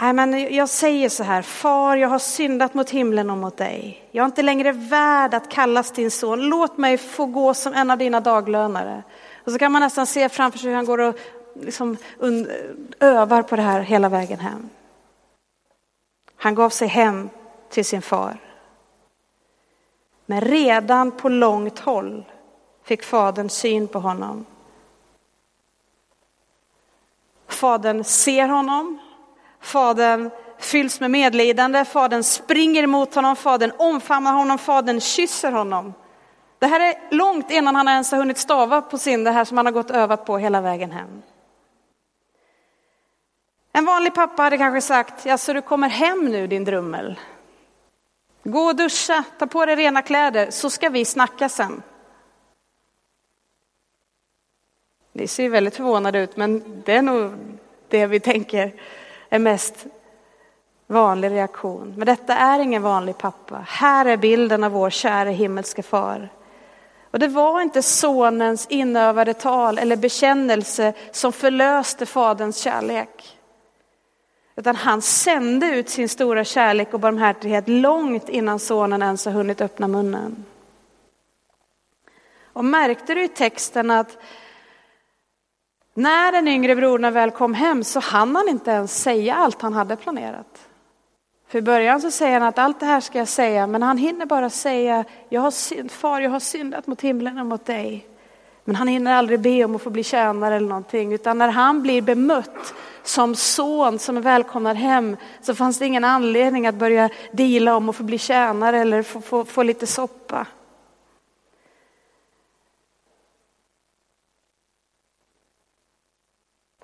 nej, 0.00 0.12
men 0.12 0.54
jag 0.54 0.68
säger 0.68 1.08
så 1.08 1.22
här, 1.24 1.42
far 1.42 1.96
jag 1.96 2.08
har 2.08 2.18
syndat 2.18 2.74
mot 2.74 2.90
himlen 2.90 3.30
och 3.30 3.38
mot 3.38 3.56
dig. 3.56 4.08
Jag 4.10 4.22
är 4.22 4.26
inte 4.26 4.42
längre 4.42 4.72
värd 4.72 5.34
att 5.34 5.48
kallas 5.48 5.90
din 5.90 6.10
son. 6.10 6.40
Låt 6.40 6.78
mig 6.78 6.98
få 6.98 7.26
gå 7.26 7.54
som 7.54 7.74
en 7.74 7.90
av 7.90 7.98
dina 7.98 8.20
daglönare. 8.20 9.02
Och 9.44 9.52
så 9.52 9.58
kan 9.58 9.72
man 9.72 9.82
nästan 9.82 10.06
se 10.06 10.28
framför 10.28 10.58
sig 10.58 10.68
hur 10.68 10.76
han 10.76 10.84
går 10.84 11.00
och 11.00 11.18
liksom 11.54 11.96
övar 13.00 13.42
på 13.42 13.56
det 13.56 13.62
här 13.62 13.80
hela 13.80 14.08
vägen 14.08 14.38
hem. 14.38 14.68
Han 16.36 16.54
gav 16.54 16.70
sig 16.70 16.88
hem 16.88 17.30
till 17.68 17.84
sin 17.84 18.02
far. 18.02 18.38
Men 20.26 20.40
redan 20.40 21.10
på 21.10 21.28
långt 21.28 21.78
håll 21.78 22.24
fick 22.84 23.02
fadern 23.02 23.48
syn 23.48 23.88
på 23.88 23.98
honom. 23.98 24.46
Fadern 27.46 28.04
ser 28.04 28.48
honom, 28.48 28.98
fadern 29.60 30.30
fylls 30.58 31.00
med 31.00 31.10
medlidande, 31.10 31.84
fadern 31.84 32.22
springer 32.22 32.82
emot 32.82 33.14
honom, 33.14 33.36
fadern 33.36 33.72
omfamnar 33.78 34.32
honom, 34.32 34.58
fadern 34.58 35.00
kysser 35.00 35.52
honom. 35.52 35.94
Det 36.58 36.66
här 36.66 36.80
är 36.80 37.14
långt 37.14 37.50
innan 37.50 37.76
han 37.76 37.88
ens 37.88 38.10
har 38.10 38.18
hunnit 38.18 38.38
stava 38.38 38.82
på 38.82 38.98
sin, 38.98 39.24
det 39.24 39.30
här 39.30 39.44
som 39.44 39.56
han 39.56 39.66
har 39.66 39.72
gått 39.72 39.90
övat 39.90 40.24
på 40.24 40.38
hela 40.38 40.60
vägen 40.60 40.90
hem. 40.90 41.22
En 43.72 43.84
vanlig 43.84 44.14
pappa 44.14 44.42
hade 44.42 44.58
kanske 44.58 44.80
sagt, 44.80 45.26
ja 45.26 45.38
så 45.38 45.52
du 45.52 45.62
kommer 45.62 45.88
hem 45.88 46.24
nu 46.24 46.46
din 46.46 46.64
drummel. 46.64 47.18
Gå 48.42 48.60
och 48.60 48.76
duscha, 48.76 49.24
ta 49.38 49.46
på 49.46 49.66
dig 49.66 49.76
rena 49.76 50.02
kläder 50.02 50.50
så 50.50 50.70
ska 50.70 50.88
vi 50.88 51.04
snacka 51.04 51.48
sen. 51.48 51.82
Ni 55.12 55.26
ser 55.26 55.48
väldigt 55.48 55.76
förvånade 55.76 56.18
ut, 56.18 56.36
men 56.36 56.82
det 56.84 56.92
är 56.92 57.02
nog 57.02 57.32
det 57.88 58.06
vi 58.06 58.20
tänker 58.20 58.72
är 59.30 59.38
mest 59.38 59.86
vanlig 60.86 61.30
reaktion. 61.30 61.94
Men 61.96 62.06
detta 62.06 62.34
är 62.34 62.58
ingen 62.60 62.82
vanlig 62.82 63.18
pappa. 63.18 63.64
Här 63.68 64.06
är 64.06 64.16
bilden 64.16 64.64
av 64.64 64.72
vår 64.72 64.90
kära 64.90 65.30
himmelske 65.30 65.82
far. 65.82 66.28
Och 67.10 67.18
det 67.18 67.28
var 67.28 67.60
inte 67.60 67.82
sonens 67.82 68.66
inövade 68.70 69.34
tal 69.34 69.78
eller 69.78 69.96
bekännelse 69.96 70.92
som 71.10 71.32
förlöste 71.32 72.06
faderns 72.06 72.56
kärlek. 72.56 73.38
Utan 74.56 74.76
han 74.76 75.02
sände 75.02 75.66
ut 75.66 75.88
sin 75.88 76.08
stora 76.08 76.44
kärlek 76.44 76.94
och 76.94 77.00
barmhärtighet 77.00 77.68
långt 77.68 78.28
innan 78.28 78.58
sonen 78.58 79.02
ens 79.02 79.24
har 79.24 79.32
hunnit 79.32 79.60
öppna 79.60 79.88
munnen. 79.88 80.44
Och 82.52 82.64
märkte 82.64 83.14
du 83.14 83.24
i 83.24 83.28
texten 83.28 83.90
att 83.90 84.18
när 85.98 86.32
den 86.32 86.48
yngre 86.48 86.76
brodern 86.76 87.14
väl 87.14 87.30
kom 87.30 87.54
hem 87.54 87.84
så 87.84 88.00
hann 88.00 88.36
han 88.36 88.48
inte 88.48 88.70
ens 88.70 89.02
säga 89.02 89.34
allt 89.34 89.62
han 89.62 89.72
hade 89.72 89.96
planerat. 89.96 90.68
För 91.48 91.58
i 91.58 91.62
början 91.62 92.00
så 92.00 92.10
säger 92.10 92.40
han 92.40 92.48
att 92.48 92.58
allt 92.58 92.80
det 92.80 92.86
här 92.86 93.00
ska 93.00 93.18
jag 93.18 93.28
säga, 93.28 93.66
men 93.66 93.82
han 93.82 93.98
hinner 93.98 94.26
bara 94.26 94.50
säga, 94.50 95.04
jag 95.28 95.40
har 95.40 95.50
synd, 95.50 95.90
far 95.90 96.20
jag 96.20 96.30
har 96.30 96.40
syndat 96.40 96.86
mot 96.86 97.00
himlen 97.00 97.38
och 97.38 97.46
mot 97.46 97.66
dig. 97.66 98.06
Men 98.64 98.76
han 98.76 98.88
hinner 98.88 99.12
aldrig 99.12 99.40
be 99.40 99.64
om 99.64 99.76
att 99.76 99.82
få 99.82 99.90
bli 99.90 100.02
tjänare 100.02 100.56
eller 100.56 100.68
någonting, 100.68 101.12
utan 101.12 101.38
när 101.38 101.48
han 101.48 101.82
blir 101.82 102.02
bemött 102.02 102.74
som 103.02 103.34
son 103.34 103.98
som 103.98 104.16
är 104.16 104.20
välkomnad 104.20 104.76
hem 104.76 105.16
så 105.40 105.54
fanns 105.54 105.78
det 105.78 105.86
ingen 105.86 106.04
anledning 106.04 106.66
att 106.66 106.74
börja 106.74 107.10
dela 107.32 107.76
om 107.76 107.88
att 107.88 107.96
få 107.96 108.02
bli 108.02 108.18
tjänare 108.18 108.78
eller 108.78 109.02
få, 109.02 109.20
få, 109.20 109.44
få 109.44 109.62
lite 109.62 109.86
soppa. 109.86 110.46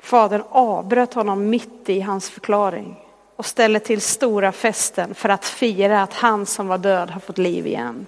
Fadern 0.05 0.43
avbröt 0.49 1.15
honom 1.15 1.51
mitt 1.51 1.89
i 1.89 2.01
hans 2.01 2.31
förklaring 2.31 2.97
och 3.37 3.47
ställde 3.47 3.81
till 3.81 4.01
stora 4.01 4.53
festen 4.53 5.15
för 5.15 5.29
att 5.29 5.45
fira 5.45 6.03
att 6.03 6.15
han 6.15 6.47
som 6.47 6.69
var 6.69 6.79
död 6.79 7.11
har 7.11 7.21
fått 7.21 7.39
liv 7.39 7.67
igen. 7.67 8.07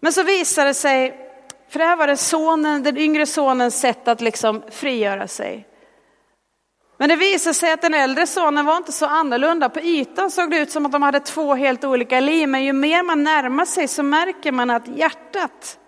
Men 0.00 0.12
så 0.12 0.22
visade 0.22 0.68
det 0.68 0.74
sig 0.74 1.30
för 1.68 1.78
det 1.78 1.84
här 1.84 1.96
var 1.96 2.06
det 2.06 2.16
sonen, 2.16 2.82
den 2.82 2.98
yngre 2.98 3.26
sonens 3.26 3.80
sätt 3.80 4.08
att 4.08 4.20
liksom 4.20 4.62
frigöra 4.70 5.28
sig. 5.28 5.66
Men 6.96 7.08
det 7.08 7.16
visade 7.16 7.54
sig 7.54 7.72
att 7.72 7.82
den 7.82 7.94
äldre 7.94 8.26
sonen 8.26 8.66
var 8.66 8.76
inte 8.76 8.92
så 8.92 9.06
annorlunda. 9.06 9.68
På 9.68 9.80
ytan 9.80 10.30
såg 10.30 10.50
det 10.50 10.58
ut 10.58 10.70
som 10.70 10.86
att 10.86 10.92
de 10.92 11.02
hade 11.02 11.20
två 11.20 11.54
helt 11.54 11.84
olika 11.84 12.20
liv, 12.20 12.48
men 12.48 12.64
ju 12.64 12.72
mer 12.72 13.02
man 13.02 13.24
närmar 13.24 13.64
sig 13.64 13.88
så 13.88 14.02
märker 14.02 14.52
man 14.52 14.70
att 14.70 14.88
hjärtat 14.88 15.78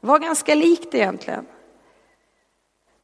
var 0.00 0.18
ganska 0.18 0.54
likt 0.54 0.94
egentligen. 0.94 1.46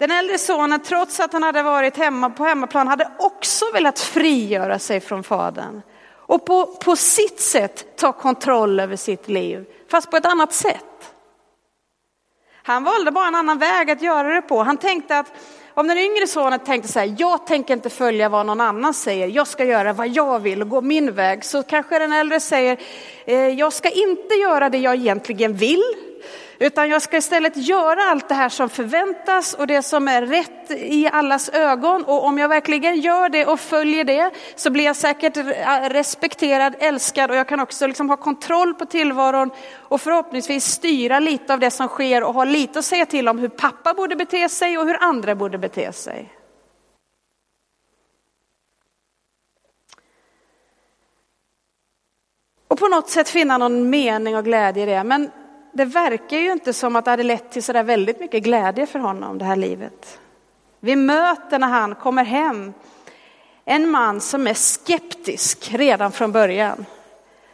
Den 0.03 0.11
äldre 0.11 0.39
sonen, 0.39 0.81
trots 0.81 1.21
att 1.21 1.33
han 1.33 1.43
hade 1.43 1.63
varit 1.63 1.97
hemma 1.97 2.31
på 2.31 2.45
hemmaplan, 2.45 2.89
hade 2.89 3.11
också 3.19 3.65
velat 3.73 3.99
frigöra 3.99 4.79
sig 4.79 5.01
från 5.01 5.23
fadern. 5.23 5.83
Och 6.11 6.47
på, 6.47 6.67
på 6.67 6.97
sitt 6.97 7.41
sätt 7.41 7.97
ta 7.97 8.13
kontroll 8.13 8.81
över 8.81 8.97
sitt 8.97 9.29
liv, 9.29 9.65
fast 9.91 10.11
på 10.11 10.17
ett 10.17 10.27
annat 10.27 10.53
sätt. 10.53 11.15
Han 12.63 12.85
valde 12.85 13.11
bara 13.11 13.29
en 13.29 13.35
annan 13.35 13.59
väg 13.59 13.91
att 13.91 14.03
göra 14.03 14.35
det 14.35 14.43
på. 14.43 14.63
Han 14.63 14.77
tänkte 14.77 15.19
att 15.19 15.33
om 15.75 15.89
den 15.89 15.99
yngre 15.99 16.27
sonen 16.27 16.59
tänkte 16.59 16.93
så 16.93 16.99
här, 16.99 17.15
jag 17.19 17.47
tänker 17.47 17.75
inte 17.75 17.91
följa 17.91 18.29
vad 18.29 18.47
någon 18.47 18.61
annan 18.61 18.95
säger, 18.95 19.29
jag 19.29 19.47
ska 19.47 19.65
göra 19.65 19.93
vad 19.93 20.09
jag 20.09 20.39
vill 20.39 20.63
och 20.63 20.69
gå 20.69 20.81
min 20.81 21.15
väg. 21.15 21.45
Så 21.45 21.63
kanske 21.63 21.99
den 21.99 22.13
äldre 22.13 22.41
säger, 22.41 22.79
eh, 23.25 23.49
jag 23.49 23.73
ska 23.73 23.89
inte 23.89 24.35
göra 24.35 24.69
det 24.69 24.79
jag 24.79 24.95
egentligen 24.95 25.55
vill, 25.55 25.85
utan 26.63 26.89
jag 26.89 27.03
ska 27.03 27.17
istället 27.17 27.57
göra 27.57 28.03
allt 28.03 28.29
det 28.29 28.35
här 28.35 28.49
som 28.49 28.69
förväntas 28.69 29.55
och 29.55 29.67
det 29.67 29.83
som 29.83 30.09
är 30.09 30.23
rätt 30.23 30.71
i 30.71 31.09
allas 31.13 31.49
ögon. 31.49 32.05
Och 32.05 32.25
om 32.25 32.39
jag 32.39 32.49
verkligen 32.49 33.01
gör 33.01 33.29
det 33.29 33.47
och 33.47 33.61
följer 33.61 34.05
det 34.05 34.31
så 34.57 34.71
blir 34.71 34.85
jag 34.85 34.97
säkert 34.97 35.37
respekterad, 35.91 36.75
älskad 36.79 37.31
och 37.31 37.37
jag 37.37 37.49
kan 37.49 37.61
också 37.61 37.87
liksom 37.87 38.09
ha 38.09 38.17
kontroll 38.17 38.75
på 38.75 38.85
tillvaron 38.87 39.51
och 39.77 40.01
förhoppningsvis 40.01 40.65
styra 40.65 41.21
lite 41.21 41.53
av 41.55 41.61
det 41.61 41.71
som 41.71 41.89
sker 41.89 42.23
och 42.23 42.35
ha 42.35 42.45
lite 42.45 42.79
att 42.79 42.85
säga 42.85 43.07
till 43.07 43.29
om 43.29 43.39
hur 43.39 43.49
pappa 43.49 43.95
borde 43.95 44.17
bete 44.17 44.49
sig 44.49 44.79
och 44.79 44.87
hur 44.87 45.03
andra 45.03 45.35
borde 45.35 45.59
bete 45.59 45.93
sig. 45.93 46.33
Och 52.69 52.79
på 52.79 52.89
något 52.89 53.11
sätt 53.11 53.29
finna 53.29 53.59
någon 53.59 53.91
mening 53.91 54.37
och 54.37 54.45
glädje 54.45 54.83
i 54.83 54.87
det. 54.87 55.05
Men 55.05 55.31
det 55.73 55.85
verkar 55.85 56.39
ju 56.39 56.53
inte 56.53 56.73
som 56.73 56.97
att 56.97 57.05
det 57.05 57.11
hade 57.11 57.23
lett 57.23 57.51
till 57.51 57.63
så 57.63 57.73
där 57.73 57.83
väldigt 57.83 58.21
mycket 58.21 58.43
glädje 58.43 58.87
för 58.87 58.99
honom, 58.99 59.39
det 59.39 59.45
här 59.45 59.57
livet. 59.57 60.19
Vi 60.81 60.97
möter 60.97 61.59
när 61.59 61.69
han 61.69 61.95
kommer 61.95 62.25
hem 62.25 62.73
en 63.65 63.91
man 63.91 64.21
som 64.21 64.47
är 64.47 64.55
skeptisk 64.55 65.71
redan 65.75 66.13
från 66.13 66.33
början. 66.33 66.87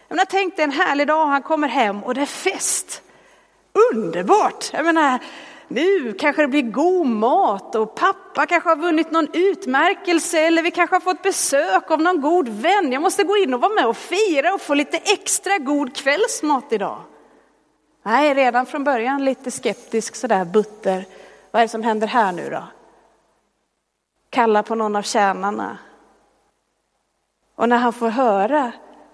Jag 0.09 0.16
menar, 0.16 0.26
tänk 0.31 0.57
dig 0.57 0.64
en 0.64 0.72
härlig 0.72 1.07
dag, 1.07 1.26
han 1.26 1.42
kommer 1.42 1.68
hem 1.68 2.04
och 2.04 2.14
det 2.14 2.20
är 2.20 2.26
fest. 2.26 3.02
Underbart! 3.94 4.70
Jag 4.72 4.85
menar, 4.85 5.18
nu 5.68 6.12
kanske 6.12 6.42
det 6.42 6.48
blir 6.48 6.62
god 6.62 7.07
mat 7.07 7.74
och 7.74 7.94
pappa 7.94 8.46
kanske 8.46 8.68
har 8.68 8.76
vunnit 8.76 9.11
någon 9.11 9.28
utmärkelse 9.33 10.40
eller 10.40 10.62
vi 10.62 10.70
kanske 10.70 10.96
har 10.96 11.00
fått 11.00 11.22
besök 11.22 11.90
av 11.90 12.02
någon 12.02 12.20
god 12.20 12.48
vän. 12.48 12.92
Jag 12.92 13.02
måste 13.02 13.24
gå 13.24 13.37
in 13.37 13.54
och 13.54 13.61
vara 13.61 13.74
med 13.74 13.87
och 13.87 13.96
fira 13.96 14.54
och 14.54 14.61
få 14.61 14.74
lite 14.74 14.96
extra 14.96 15.59
god 15.59 15.96
kvällsmat 15.96 16.72
idag. 16.72 16.98
Nej, 18.08 18.34
redan 18.34 18.66
från 18.66 18.84
början 18.84 19.24
lite 19.24 19.50
skeptisk 19.50 20.16
sådär 20.16 20.44
butter 20.44 21.04
vad 21.50 21.60
är 21.60 21.64
det 21.64 21.68
som 21.68 21.82
händer 21.82 22.06
här 22.06 22.32
nu 22.32 22.50
då? 22.50 22.64
Kallar 24.30 24.62
på 24.62 24.74
någon 24.74 24.96
av 24.96 25.02
tjänarna. 25.02 25.78
Och 27.54 27.68
när 27.68 27.76
han 27.76 27.92
får 27.92 28.08
höra 28.08 28.72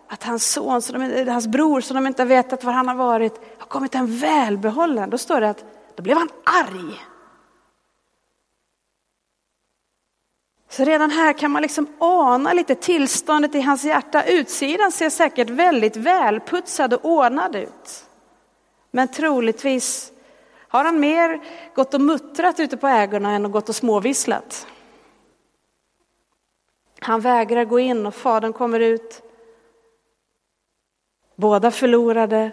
att 0.08 0.24
hans 0.24 0.52
son, 0.52 0.82
som 0.82 1.26
hans 1.28 1.46
bror 1.46 1.80
som 1.80 1.94
de 1.94 2.06
inte 2.06 2.22
har 2.22 2.26
vetat 2.26 2.64
var 2.64 2.72
han 2.72 2.88
har 2.88 2.94
varit, 2.94 3.40
har 3.58 3.66
kommit 3.66 3.94
en 3.94 4.18
välbehållen. 4.18 5.10
Då 5.10 5.18
står 5.18 5.40
det 5.40 5.50
att 5.50 5.64
då 5.94 6.02
blev 6.02 6.16
han 6.16 6.30
arg. 6.44 7.04
Så 10.68 10.84
redan 10.84 11.10
här 11.10 11.32
kan 11.32 11.50
man 11.50 11.62
liksom 11.62 11.86
ana 11.98 12.52
lite 12.52 12.74
tillståndet 12.74 13.54
i 13.54 13.60
hans 13.60 13.84
hjärta. 13.84 14.24
Utsidan 14.24 14.92
ser 14.92 15.10
säkert 15.10 15.50
väldigt 15.50 15.96
välputsad 15.96 16.94
och 16.94 17.04
ordnad 17.04 17.56
ut. 17.56 18.08
Men 18.94 19.08
troligtvis 19.08 20.12
har 20.68 20.84
han 20.84 21.00
mer 21.00 21.40
gått 21.74 21.94
och 21.94 22.00
muttrat 22.00 22.60
ute 22.60 22.76
på 22.76 22.86
ägorna 22.86 23.30
än 23.30 23.52
gått 23.52 23.68
och 23.68 23.76
småvisslat. 23.76 24.66
Han 27.00 27.20
vägrar 27.20 27.64
gå 27.64 27.78
in 27.78 28.06
och 28.06 28.14
fadern 28.14 28.52
kommer 28.52 28.80
ut. 28.80 29.22
Båda 31.36 31.70
förlorade, 31.70 32.50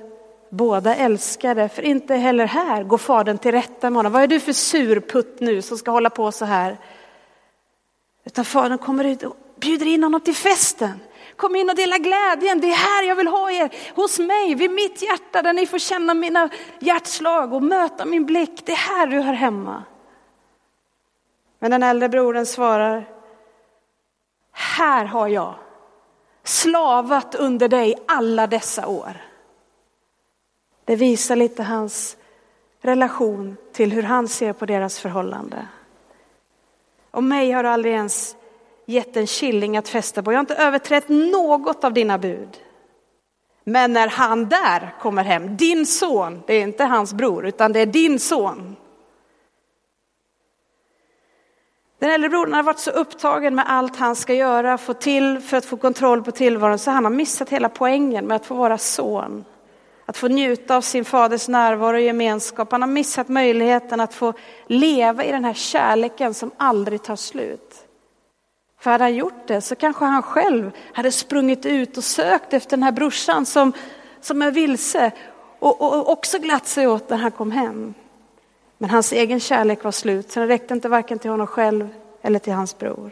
båda 0.50 0.96
älskade, 0.96 1.70
för 1.70 1.82
inte 1.82 2.16
heller 2.16 2.46
här 2.46 2.84
går 2.84 2.98
fadern 2.98 3.38
till 3.38 3.52
rätta 3.52 3.90
med 3.90 3.98
honom. 3.98 4.12
Vad 4.12 4.24
är 4.24 4.28
du 4.28 4.40
för 4.40 4.54
surputt 4.54 5.40
nu 5.40 5.62
som 5.62 5.78
ska 5.78 5.92
hålla 5.92 6.10
på 6.10 6.32
så 6.32 6.46
här? 6.46 6.78
Utan 8.24 8.46
fadern 8.46 8.78
kommer 8.78 9.04
ut 9.04 9.24
och 9.24 9.38
bjuder 9.60 9.86
in 9.86 10.04
honom 10.04 10.22
till 10.22 10.36
festen. 10.36 11.00
Kom 11.36 11.56
in 11.56 11.70
och 11.70 11.76
dela 11.76 11.98
glädjen, 11.98 12.62
det 12.62 12.68
är 12.68 12.76
här 12.76 13.04
jag 13.04 13.16
vill 13.16 13.28
ha 13.28 13.52
er, 13.52 13.76
hos 13.96 14.20
mig, 14.20 14.56
vid 14.56 14.72
mitt 14.72 15.02
hjärta 15.02 15.42
där 15.42 15.54
ni 15.54 15.66
får 15.66 15.80
känna 15.80 16.14
mina 16.14 16.50
hjärtslag 16.80 17.54
och 17.54 17.64
möta 17.64 18.06
min 18.06 18.26
blick. 18.26 18.66
Det 18.66 18.72
är 18.72 18.76
här 18.76 19.08
du 19.08 19.20
hör 19.20 19.34
hemma. 19.34 19.84
Men 21.60 21.72
den 21.72 21.84
äldre 21.84 22.10
brodern 22.10 22.46
svarar, 22.46 23.10
här 24.52 25.06
har 25.06 25.28
jag 25.28 25.56
slavat 26.44 27.36
under 27.36 27.68
dig 27.68 27.96
alla 28.08 28.48
dessa 28.48 28.88
år. 28.88 29.22
Det 30.86 30.96
visar 30.96 31.36
lite 31.36 31.64
hans 31.64 32.18
relation 32.82 33.58
till 33.72 33.92
hur 33.92 34.04
han 34.04 34.28
ser 34.28 34.54
på 34.54 34.66
deras 34.66 35.00
förhållande. 35.00 35.68
Och 37.12 37.24
mig 37.24 37.52
har 37.52 37.64
du 37.64 37.70
aldrig 37.70 37.94
ens 37.94 38.36
gett 38.86 39.18
en 39.18 39.28
killing 39.28 39.78
att 39.78 39.90
fästa 39.90 40.24
på. 40.24 40.32
Jag 40.32 40.38
har 40.38 40.44
inte 40.44 40.56
överträtt 40.56 41.10
något 41.10 41.84
av 41.84 41.94
dina 41.94 42.18
bud. 42.18 42.58
Men 43.64 43.94
när 43.94 44.08
han 44.08 44.50
där 44.50 44.96
kommer 45.00 45.24
hem, 45.24 45.58
din 45.58 45.86
son, 45.86 46.44
det 46.48 46.54
är 46.54 46.62
inte 46.62 46.84
hans 46.84 47.14
bror, 47.14 47.46
utan 47.46 47.74
det 47.74 47.80
är 47.80 47.86
din 47.86 48.20
son. 48.20 48.76
Den 52.02 52.12
äldre 52.12 52.30
brodern 52.30 52.54
har 52.54 52.64
varit 52.64 52.80
så 52.80 52.92
upptagen 52.92 53.56
med 53.56 53.66
allt 53.68 53.96
han 53.96 54.16
ska 54.16 54.34
göra 54.34 54.78
få 54.78 54.94
till 54.94 55.40
för 55.40 55.58
att 55.58 55.66
få 55.66 55.78
kontroll 55.78 56.24
på 56.24 56.32
tillvaron 56.32 56.80
så 56.80 56.92
han 56.92 57.04
har 57.04 57.12
missat 57.12 57.50
hela 57.50 57.70
poängen 57.70 58.26
med 58.26 58.36
att 58.36 58.46
få 58.46 58.56
vara 58.56 58.78
son. 58.78 59.46
Att 60.06 60.18
få 60.18 60.28
njuta 60.28 60.76
av 60.76 60.82
sin 60.82 61.06
faders 61.06 61.48
närvaro 61.48 61.96
och 61.96 62.02
gemenskap. 62.02 62.72
Han 62.72 62.82
har 62.82 62.90
missat 62.90 63.28
möjligheten 63.28 64.00
att 64.00 64.14
få 64.14 64.34
leva 64.68 65.24
i 65.24 65.32
den 65.32 65.46
här 65.46 65.54
kärleken 65.54 66.34
som 66.34 66.52
aldrig 66.58 67.04
tar 67.04 67.16
slut. 67.16 67.71
För 68.82 68.92
hade 68.92 69.04
han 69.04 69.16
gjort 69.16 69.48
det 69.48 69.62
så 69.62 69.76
kanske 69.76 70.06
han 70.06 70.24
själv 70.24 70.72
hade 70.94 71.12
sprungit 71.12 71.66
ut 71.66 71.98
och 71.98 72.04
sökt 72.04 72.54
efter 72.54 72.78
den 72.78 72.84
här 72.84 72.92
brorsan 72.92 73.46
som, 73.46 73.74
som 74.22 74.42
är 74.42 74.52
vilse 74.52 75.12
och, 75.60 75.82
och, 75.82 76.00
och 76.00 76.10
också 76.10 76.40
glatt 76.40 76.68
sig 76.68 76.88
åt 76.88 77.10
när 77.10 77.18
han 77.18 77.32
kom 77.32 77.52
hem. 77.52 77.94
Men 78.78 78.90
hans 78.90 79.12
egen 79.12 79.40
kärlek 79.40 79.84
var 79.84 79.92
slut, 79.92 80.32
så 80.32 80.40
den 80.40 80.48
räckte 80.48 80.74
inte 80.74 80.90
varken 80.90 81.20
till 81.20 81.32
honom 81.32 81.48
själv 81.48 81.90
eller 82.22 82.40
till 82.40 82.54
hans 82.54 82.78
bror. 82.78 83.12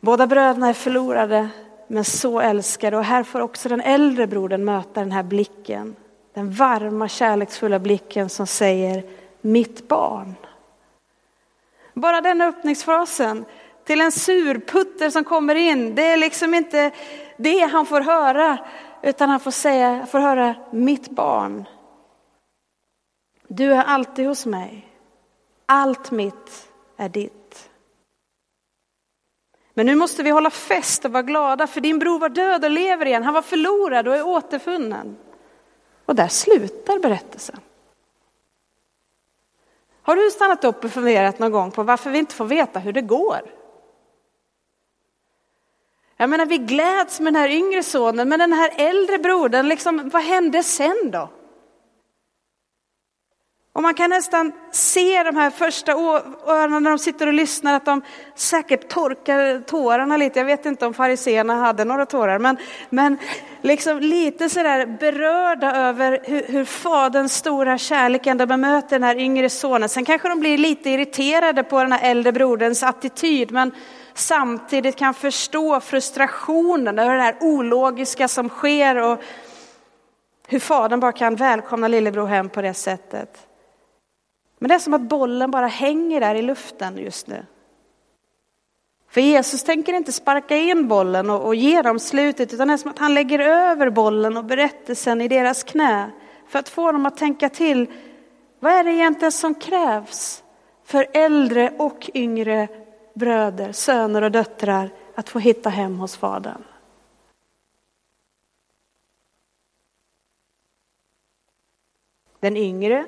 Båda 0.00 0.26
bröderna 0.26 0.68
är 0.68 0.74
förlorade, 0.74 1.48
men 1.86 2.04
så 2.04 2.40
älskade. 2.40 2.96
Och 2.96 3.04
här 3.04 3.22
får 3.22 3.40
också 3.40 3.68
den 3.68 3.80
äldre 3.80 4.26
brodern 4.26 4.64
möta 4.64 5.00
den 5.00 5.12
här 5.12 5.22
blicken. 5.22 5.96
Den 6.34 6.50
varma, 6.50 7.08
kärleksfulla 7.08 7.78
blicken 7.78 8.28
som 8.28 8.46
säger 8.46 9.04
mitt 9.40 9.88
barn. 9.88 10.34
Bara 11.94 12.20
den 12.20 12.40
öppningsfrasen 12.40 13.44
till 13.84 14.00
en 14.00 14.12
surputter 14.12 15.10
som 15.10 15.24
kommer 15.24 15.54
in, 15.54 15.94
det 15.94 16.02
är 16.02 16.16
liksom 16.16 16.54
inte 16.54 16.90
det 17.36 17.60
han 17.60 17.86
får 17.86 18.00
höra, 18.00 18.58
utan 19.02 19.28
han 19.30 19.40
får 19.40 19.50
säga, 19.50 20.06
får 20.06 20.18
höra 20.18 20.54
mitt 20.70 21.10
barn. 21.10 21.64
Du 23.48 23.72
är 23.72 23.84
alltid 23.84 24.26
hos 24.26 24.46
mig. 24.46 24.86
Allt 25.66 26.10
mitt 26.10 26.68
är 26.96 27.08
ditt. 27.08 27.70
Men 29.74 29.86
nu 29.86 29.94
måste 29.94 30.22
vi 30.22 30.30
hålla 30.30 30.50
fest 30.50 31.04
och 31.04 31.12
vara 31.12 31.22
glada 31.22 31.66
för 31.66 31.80
din 31.80 31.98
bror 31.98 32.18
var 32.18 32.28
död 32.28 32.64
och 32.64 32.70
lever 32.70 33.06
igen. 33.06 33.22
Han 33.22 33.34
var 33.34 33.42
förlorad 33.42 34.08
och 34.08 34.16
är 34.16 34.26
återfunnen. 34.26 35.16
Och 36.04 36.14
där 36.14 36.28
slutar 36.28 36.98
berättelsen. 36.98 37.60
Har 40.02 40.16
du 40.16 40.30
stannat 40.30 40.64
upp 40.64 40.84
och 40.84 40.90
funderat 40.90 41.38
någon 41.38 41.52
gång 41.52 41.70
på 41.70 41.82
varför 41.82 42.10
vi 42.10 42.18
inte 42.18 42.34
får 42.34 42.44
veta 42.44 42.78
hur 42.78 42.92
det 42.92 43.02
går? 43.02 43.40
Jag 46.16 46.30
menar, 46.30 46.46
vi 46.46 46.58
gläds 46.58 47.20
med 47.20 47.32
den 47.32 47.42
här 47.42 47.48
yngre 47.48 47.82
sonen, 47.82 48.28
men 48.28 48.38
den 48.38 48.52
här 48.52 48.72
äldre 48.76 49.18
brodern, 49.18 49.68
liksom, 49.68 50.10
vad 50.12 50.22
hände 50.22 50.62
sen 50.62 51.10
då? 51.10 51.28
Och 53.72 53.82
man 53.82 53.94
kan 53.94 54.10
nästan 54.10 54.52
se 54.70 55.22
de 55.22 55.36
här 55.36 55.50
första 55.50 55.96
åren 55.96 56.82
när 56.82 56.90
de 56.90 56.98
sitter 56.98 57.26
och 57.26 57.32
lyssnar 57.32 57.74
att 57.74 57.84
de 57.84 58.02
säkert 58.34 58.88
torkar 58.88 59.60
tårarna 59.60 60.16
lite. 60.16 60.38
Jag 60.38 60.46
vet 60.46 60.66
inte 60.66 60.86
om 60.86 60.94
fariseerna 60.94 61.54
hade 61.54 61.84
några 61.84 62.06
tårar, 62.06 62.38
men, 62.38 62.56
men 62.90 63.18
liksom 63.62 63.98
lite 63.98 64.48
sådär 64.48 64.86
berörda 65.00 65.76
över 65.76 66.20
hur, 66.24 66.42
hur 66.48 66.64
faderns 66.64 67.34
stora 67.34 67.78
kärlek 67.78 68.26
ändå 68.26 68.46
bemöter 68.46 68.88
den 68.88 69.02
här 69.02 69.18
yngre 69.18 69.50
sonen. 69.50 69.88
Sen 69.88 70.04
kanske 70.04 70.28
de 70.28 70.40
blir 70.40 70.58
lite 70.58 70.90
irriterade 70.90 71.62
på 71.62 71.82
den 71.82 71.92
här 71.92 72.10
äldre 72.10 72.32
broderns 72.32 72.82
attityd, 72.82 73.52
men 73.52 73.72
samtidigt 74.14 74.96
kan 74.96 75.14
förstå 75.14 75.80
frustrationen 75.80 76.98
över 76.98 77.16
det 77.16 77.22
här 77.22 77.36
ologiska 77.40 78.28
som 78.28 78.48
sker 78.48 78.96
och 78.96 79.22
hur 80.48 80.58
fadern 80.58 81.00
bara 81.00 81.12
kan 81.12 81.36
välkomna 81.36 81.88
lillebror 81.88 82.26
hem 82.26 82.48
på 82.48 82.62
det 82.62 82.74
sättet. 82.74 83.46
Men 84.60 84.68
det 84.68 84.74
är 84.74 84.78
som 84.78 84.94
att 84.94 85.08
bollen 85.08 85.50
bara 85.50 85.66
hänger 85.66 86.20
där 86.20 86.34
i 86.34 86.42
luften 86.42 86.98
just 86.98 87.26
nu. 87.26 87.46
För 89.08 89.20
Jesus 89.20 89.62
tänker 89.62 89.92
inte 89.92 90.12
sparka 90.12 90.56
in 90.56 90.88
bollen 90.88 91.30
och, 91.30 91.46
och 91.46 91.54
ge 91.54 91.82
dem 91.82 91.98
slutet, 91.98 92.54
utan 92.54 92.68
det 92.68 92.74
är 92.74 92.78
som 92.78 92.90
att 92.90 92.98
han 92.98 93.14
lägger 93.14 93.38
över 93.38 93.90
bollen 93.90 94.36
och 94.36 94.44
berättelsen 94.44 95.20
i 95.20 95.28
deras 95.28 95.62
knä 95.62 96.10
för 96.48 96.58
att 96.58 96.68
få 96.68 96.92
dem 96.92 97.06
att 97.06 97.16
tänka 97.16 97.48
till. 97.48 97.86
Vad 98.60 98.72
är 98.72 98.84
det 98.84 98.92
egentligen 98.92 99.32
som 99.32 99.54
krävs 99.54 100.44
för 100.84 101.06
äldre 101.12 101.72
och 101.78 102.10
yngre 102.14 102.68
bröder, 103.14 103.72
söner 103.72 104.22
och 104.22 104.30
döttrar 104.30 104.90
att 105.14 105.28
få 105.28 105.38
hitta 105.38 105.70
hem 105.70 105.98
hos 105.98 106.16
Fadern? 106.16 106.64
Den 112.40 112.56
yngre 112.56 113.06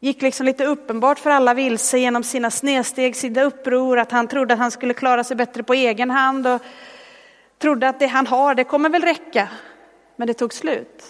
gick 0.00 0.22
liksom 0.22 0.46
lite 0.46 0.64
uppenbart 0.64 1.18
för 1.18 1.30
alla 1.30 1.54
vilse 1.54 1.98
genom 1.98 2.22
sina 2.22 2.50
snedsteg, 2.50 3.16
sina 3.16 3.42
uppror, 3.42 3.98
att 3.98 4.12
han 4.12 4.28
trodde 4.28 4.54
att 4.54 4.60
han 4.60 4.70
skulle 4.70 4.94
klara 4.94 5.24
sig 5.24 5.36
bättre 5.36 5.62
på 5.62 5.74
egen 5.74 6.10
hand 6.10 6.46
och 6.46 6.62
trodde 7.58 7.88
att 7.88 8.00
det 8.00 8.06
han 8.06 8.26
har, 8.26 8.54
det 8.54 8.64
kommer 8.64 8.88
väl 8.88 9.02
räcka. 9.02 9.48
Men 10.16 10.26
det 10.26 10.34
tog 10.34 10.54
slut. 10.54 11.04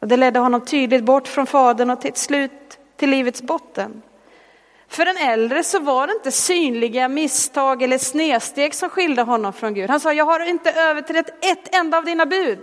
Och 0.00 0.08
det 0.08 0.16
ledde 0.16 0.38
honom 0.38 0.60
tydligt 0.64 1.04
bort 1.04 1.28
från 1.28 1.46
fadern 1.46 1.90
och 1.90 2.00
till 2.00 2.10
ett 2.10 2.18
slut 2.18 2.78
till 2.96 3.10
livets 3.10 3.42
botten. 3.42 4.02
För 4.88 5.04
den 5.04 5.16
äldre 5.16 5.64
så 5.64 5.78
var 5.78 6.06
det 6.06 6.12
inte 6.12 6.30
synliga 6.30 7.08
misstag 7.08 7.82
eller 7.82 7.98
snedsteg 7.98 8.74
som 8.74 8.90
skilde 8.90 9.22
honom 9.22 9.52
från 9.52 9.74
Gud. 9.74 9.90
Han 9.90 10.00
sa, 10.00 10.12
jag 10.12 10.24
har 10.24 10.46
inte 10.46 10.72
överträtt 10.72 11.44
ett 11.44 11.74
enda 11.74 11.98
av 11.98 12.04
dina 12.04 12.26
bud. 12.26 12.58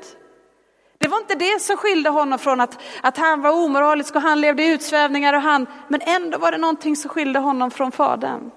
Det 1.02 1.08
var 1.08 1.18
inte 1.18 1.36
det 1.36 1.62
som 1.62 1.78
skilde 1.78 2.10
honom 2.10 2.40
från 2.40 2.62
att, 2.62 2.82
att 3.02 3.18
han 3.18 3.42
var 3.42 3.52
omoralisk 3.52 4.16
och 4.16 4.22
han 4.22 4.42
levde 4.42 4.64
i 4.64 4.72
utsvävningar 4.72 5.34
och 5.34 5.42
han, 5.42 5.68
men 5.88 6.02
ändå 6.02 6.38
var 6.38 6.52
det 6.52 6.58
någonting 6.58 6.96
som 6.96 7.10
skilde 7.10 7.40
honom 7.40 7.72
från 7.72 7.92
fadern. 7.92 8.52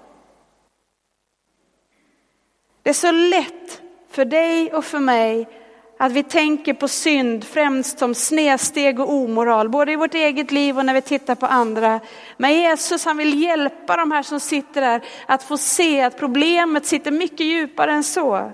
Det 2.83 2.89
är 2.89 2.93
så 2.93 3.11
lätt 3.11 3.81
för 4.11 4.25
dig 4.25 4.73
och 4.73 4.85
för 4.85 4.99
mig 4.99 5.47
att 5.97 6.11
vi 6.11 6.23
tänker 6.23 6.73
på 6.73 6.87
synd 6.87 7.43
främst 7.43 7.99
som 7.99 8.15
snedsteg 8.15 8.99
och 8.99 9.13
omoral, 9.13 9.69
både 9.69 9.91
i 9.91 9.95
vårt 9.95 10.13
eget 10.13 10.51
liv 10.51 10.77
och 10.77 10.85
när 10.85 10.93
vi 10.93 11.01
tittar 11.01 11.35
på 11.35 11.45
andra. 11.45 11.99
Men 12.37 12.53
Jesus 12.53 13.05
han 13.05 13.17
vill 13.17 13.43
hjälpa 13.43 13.97
de 13.97 14.11
här 14.11 14.23
som 14.23 14.39
sitter 14.39 14.81
där 14.81 15.01
att 15.25 15.43
få 15.43 15.57
se 15.57 16.01
att 16.01 16.19
problemet 16.19 16.85
sitter 16.85 17.11
mycket 17.11 17.45
djupare 17.45 17.91
än 17.91 18.03
så. 18.03 18.51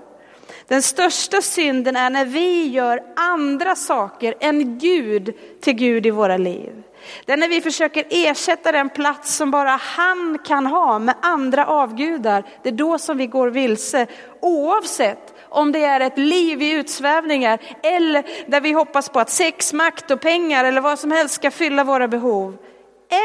Den 0.72 0.82
största 0.82 1.42
synden 1.42 1.96
är 1.96 2.10
när 2.10 2.24
vi 2.24 2.66
gör 2.66 3.02
andra 3.16 3.74
saker 3.76 4.34
än 4.40 4.78
Gud 4.78 5.34
till 5.60 5.72
Gud 5.74 6.06
i 6.06 6.10
våra 6.10 6.36
liv. 6.36 6.82
Det 7.24 7.32
är 7.32 7.36
när 7.36 7.48
vi 7.48 7.60
försöker 7.60 8.04
ersätta 8.10 8.72
den 8.72 8.88
plats 8.88 9.36
som 9.36 9.50
bara 9.50 9.70
han 9.70 10.38
kan 10.44 10.66
ha 10.66 10.98
med 10.98 11.14
andra 11.22 11.66
avgudar. 11.66 12.44
Det 12.62 12.68
är 12.68 12.72
då 12.72 12.98
som 12.98 13.16
vi 13.16 13.26
går 13.26 13.48
vilse. 13.48 14.06
Oavsett 14.40 15.34
om 15.48 15.72
det 15.72 15.84
är 15.84 16.00
ett 16.00 16.18
liv 16.18 16.62
i 16.62 16.70
utsvävningar 16.70 17.58
eller 17.82 18.24
där 18.46 18.60
vi 18.60 18.72
hoppas 18.72 19.08
på 19.08 19.20
att 19.20 19.30
sex, 19.30 19.72
makt 19.72 20.10
och 20.10 20.20
pengar 20.20 20.64
eller 20.64 20.80
vad 20.80 20.98
som 20.98 21.10
helst 21.10 21.34
ska 21.34 21.50
fylla 21.50 21.84
våra 21.84 22.08
behov. 22.08 22.56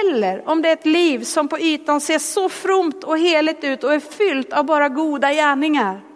Eller 0.03 0.49
om 0.49 0.61
det 0.61 0.69
är 0.69 0.73
ett 0.73 0.85
liv 0.85 1.23
som 1.23 1.47
på 1.47 1.59
ytan 1.59 2.01
ser 2.01 2.19
så 2.19 2.49
fromt 2.49 3.03
och 3.03 3.19
heligt 3.19 3.63
ut 3.63 3.83
och 3.83 3.93
är 3.93 3.99
fyllt 3.99 4.53
av 4.53 4.65
bara 4.65 4.89
goda 4.89 5.33
gärningar. 5.33 6.06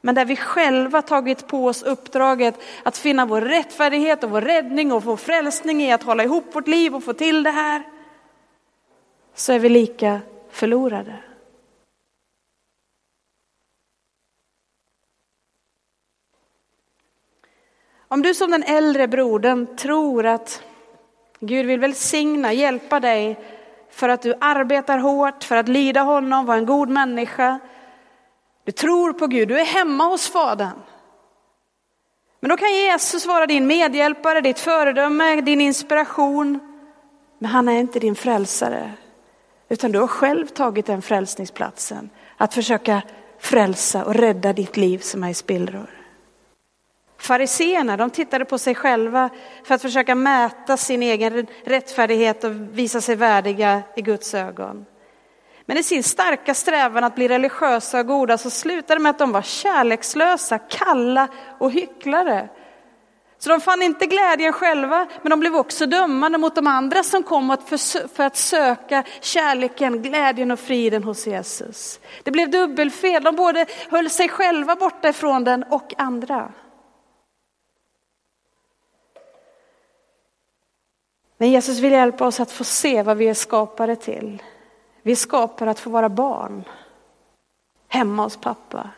Men 0.00 0.14
där 0.14 0.24
vi 0.24 0.36
själva 0.36 1.02
tagit 1.02 1.46
på 1.46 1.66
oss 1.66 1.82
uppdraget 1.82 2.62
att 2.82 2.98
finna 2.98 3.26
vår 3.26 3.40
rättfärdighet 3.40 4.24
och 4.24 4.30
vår 4.30 4.40
räddning 4.40 4.92
och 4.92 5.04
vår 5.04 5.16
frälsning 5.16 5.82
i 5.82 5.92
att 5.92 6.02
hålla 6.02 6.24
ihop 6.24 6.54
vårt 6.54 6.68
liv 6.68 6.94
och 6.94 7.04
få 7.04 7.12
till 7.12 7.42
det 7.42 7.50
här. 7.50 7.82
Så 9.34 9.52
är 9.52 9.58
vi 9.58 9.68
lika 9.68 10.20
förlorade. 10.50 11.16
Om 18.08 18.22
du 18.22 18.34
som 18.34 18.50
den 18.50 18.62
äldre 18.62 19.08
brodern 19.08 19.76
tror 19.76 20.26
att 20.26 20.62
Gud 21.40 21.66
vill 21.66 21.80
välsigna, 21.80 22.52
hjälpa 22.52 23.00
dig 23.00 23.38
för 23.90 24.08
att 24.08 24.22
du 24.22 24.34
arbetar 24.40 24.98
hårt, 24.98 25.44
för 25.44 25.56
att 25.56 25.68
lyda 25.68 26.00
honom, 26.00 26.46
vara 26.46 26.58
en 26.58 26.66
god 26.66 26.88
människa. 26.88 27.58
Du 28.70 28.74
tror 28.74 29.12
på 29.12 29.26
Gud, 29.26 29.48
du 29.48 29.60
är 29.60 29.64
hemma 29.64 30.04
hos 30.04 30.28
Fadern. 30.28 30.78
Men 32.40 32.48
då 32.48 32.56
kan 32.56 32.74
Jesus 32.74 33.26
vara 33.26 33.46
din 33.46 33.66
medhjälpare, 33.66 34.40
ditt 34.40 34.58
föredöme, 34.58 35.40
din 35.40 35.60
inspiration. 35.60 36.60
Men 37.38 37.50
han 37.50 37.68
är 37.68 37.80
inte 37.80 37.98
din 37.98 38.14
frälsare. 38.14 38.92
Utan 39.68 39.92
du 39.92 39.98
har 39.98 40.06
själv 40.06 40.46
tagit 40.46 40.86
den 40.86 41.02
frälsningsplatsen. 41.02 42.10
Att 42.36 42.54
försöka 42.54 43.02
frälsa 43.38 44.04
och 44.04 44.14
rädda 44.14 44.52
ditt 44.52 44.76
liv 44.76 44.98
som 44.98 45.24
är 45.24 45.28
i 45.28 45.34
spillror. 45.34 45.90
Fariseerna, 47.18 47.96
de 47.96 48.10
tittade 48.10 48.44
på 48.44 48.58
sig 48.58 48.74
själva 48.74 49.30
för 49.64 49.74
att 49.74 49.82
försöka 49.82 50.14
mäta 50.14 50.76
sin 50.76 51.02
egen 51.02 51.46
rättfärdighet 51.64 52.44
och 52.44 52.52
visa 52.52 53.00
sig 53.00 53.16
värdiga 53.16 53.82
i 53.96 54.02
Guds 54.02 54.34
ögon. 54.34 54.86
Men 55.70 55.78
i 55.78 55.82
sin 55.82 56.02
starka 56.02 56.54
strävan 56.54 57.04
att 57.04 57.14
bli 57.14 57.28
religiösa 57.28 58.00
och 58.00 58.06
goda 58.06 58.38
så 58.38 58.50
slutade 58.50 58.94
det 58.94 59.02
med 59.02 59.10
att 59.10 59.18
de 59.18 59.32
var 59.32 59.42
kärlekslösa, 59.42 60.58
kalla 60.58 61.28
och 61.58 61.70
hycklare. 61.70 62.48
Så 63.38 63.50
de 63.50 63.60
fann 63.60 63.82
inte 63.82 64.06
glädjen 64.06 64.52
själva, 64.52 65.06
men 65.22 65.30
de 65.30 65.40
blev 65.40 65.56
också 65.56 65.86
dömande 65.86 66.38
mot 66.38 66.54
de 66.54 66.66
andra 66.66 67.02
som 67.02 67.22
kom 67.22 67.56
för 68.14 68.22
att 68.22 68.36
söka 68.36 69.04
kärleken, 69.20 70.02
glädjen 70.02 70.50
och 70.50 70.60
friden 70.60 71.04
hos 71.04 71.26
Jesus. 71.26 72.00
Det 72.22 72.30
blev 72.30 72.50
dubbelfel, 72.50 73.24
de 73.24 73.36
både 73.36 73.66
höll 73.90 74.10
sig 74.10 74.28
själva 74.28 74.76
borta 74.76 75.08
ifrån 75.08 75.44
den 75.44 75.62
och 75.62 75.94
andra. 75.98 76.52
Men 81.36 81.50
Jesus 81.50 81.78
vill 81.78 81.92
hjälpa 81.92 82.26
oss 82.26 82.40
att 82.40 82.52
få 82.52 82.64
se 82.64 83.02
vad 83.02 83.16
vi 83.16 83.28
är 83.28 83.34
skapade 83.34 83.96
till. 83.96 84.42
Vi 85.02 85.16
skapar 85.16 85.48
skapade 85.48 85.70
att 85.70 85.80
få 85.80 85.90
vara 85.90 86.08
barn. 86.08 86.64
Hemma 87.88 88.22
hos 88.22 88.36
pappa. 88.36 88.90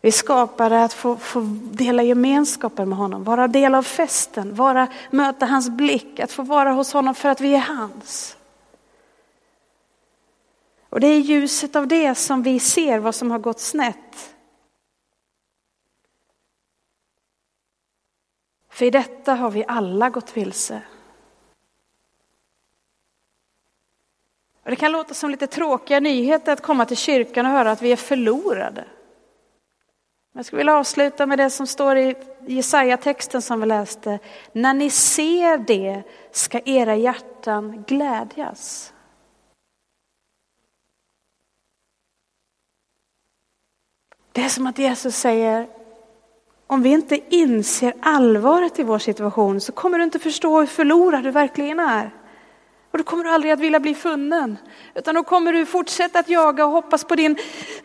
Vi 0.00 0.12
skapade 0.12 0.84
att 0.84 0.92
få, 0.92 1.16
få 1.16 1.40
dela 1.72 2.02
gemenskapen 2.02 2.88
med 2.88 2.98
honom, 2.98 3.24
vara 3.24 3.48
del 3.48 3.74
av 3.74 3.82
festen, 3.82 4.54
vara, 4.54 4.88
möta 5.10 5.46
hans 5.46 5.70
blick, 5.70 6.20
att 6.20 6.32
få 6.32 6.42
vara 6.42 6.72
hos 6.72 6.92
honom 6.92 7.14
för 7.14 7.28
att 7.28 7.40
vi 7.40 7.54
är 7.54 7.60
hans. 7.60 8.36
Och 10.88 11.00
det 11.00 11.06
är 11.06 11.18
i 11.18 11.20
ljuset 11.20 11.76
av 11.76 11.86
det 11.86 12.14
som 12.14 12.42
vi 12.42 12.60
ser 12.60 12.98
vad 12.98 13.14
som 13.14 13.30
har 13.30 13.38
gått 13.38 13.60
snett. 13.60 14.34
För 18.70 18.84
i 18.84 18.90
detta 18.90 19.34
har 19.34 19.50
vi 19.50 19.64
alla 19.68 20.10
gått 20.10 20.36
vilse. 20.36 20.82
Och 24.68 24.70
det 24.70 24.76
kan 24.76 24.92
låta 24.92 25.14
som 25.14 25.30
lite 25.30 25.46
tråkiga 25.46 26.00
nyheter 26.00 26.52
att 26.52 26.62
komma 26.62 26.86
till 26.86 26.96
kyrkan 26.96 27.46
och 27.46 27.52
höra 27.52 27.70
att 27.70 27.82
vi 27.82 27.92
är 27.92 27.96
förlorade. 27.96 28.84
Jag 30.34 30.44
skulle 30.44 30.58
vilja 30.58 30.76
avsluta 30.76 31.26
med 31.26 31.38
det 31.38 31.50
som 31.50 31.66
står 31.66 31.96
i 31.96 32.14
Jesaja-texten 32.46 33.42
som 33.42 33.60
vi 33.60 33.66
läste. 33.66 34.18
När 34.52 34.74
ni 34.74 34.90
ser 34.90 35.58
det 35.58 36.02
ska 36.32 36.60
era 36.64 36.96
hjärtan 36.96 37.84
glädjas. 37.86 38.92
Det 44.32 44.42
är 44.42 44.48
som 44.48 44.66
att 44.66 44.78
Jesus 44.78 45.16
säger, 45.16 45.68
om 46.66 46.82
vi 46.82 46.88
inte 46.88 47.34
inser 47.36 47.94
allvaret 48.00 48.78
i 48.78 48.82
vår 48.82 48.98
situation 48.98 49.60
så 49.60 49.72
kommer 49.72 49.98
du 49.98 50.04
inte 50.04 50.18
förstå 50.18 50.58
hur 50.58 50.66
förlorad 50.66 51.24
du 51.24 51.30
verkligen 51.30 51.80
är. 51.80 52.10
Och 52.90 52.98
då 52.98 53.04
kommer 53.04 53.24
du 53.24 53.30
aldrig 53.30 53.52
att 53.52 53.60
vilja 53.60 53.80
bli 53.80 53.94
funnen. 53.94 54.58
Utan 54.94 55.14
då 55.14 55.22
kommer 55.22 55.52
du 55.52 55.66
fortsätta 55.66 56.18
att 56.18 56.28
jaga 56.28 56.66
och 56.66 56.72
hoppas 56.72 57.04
på 57.04 57.14
din, 57.14 57.36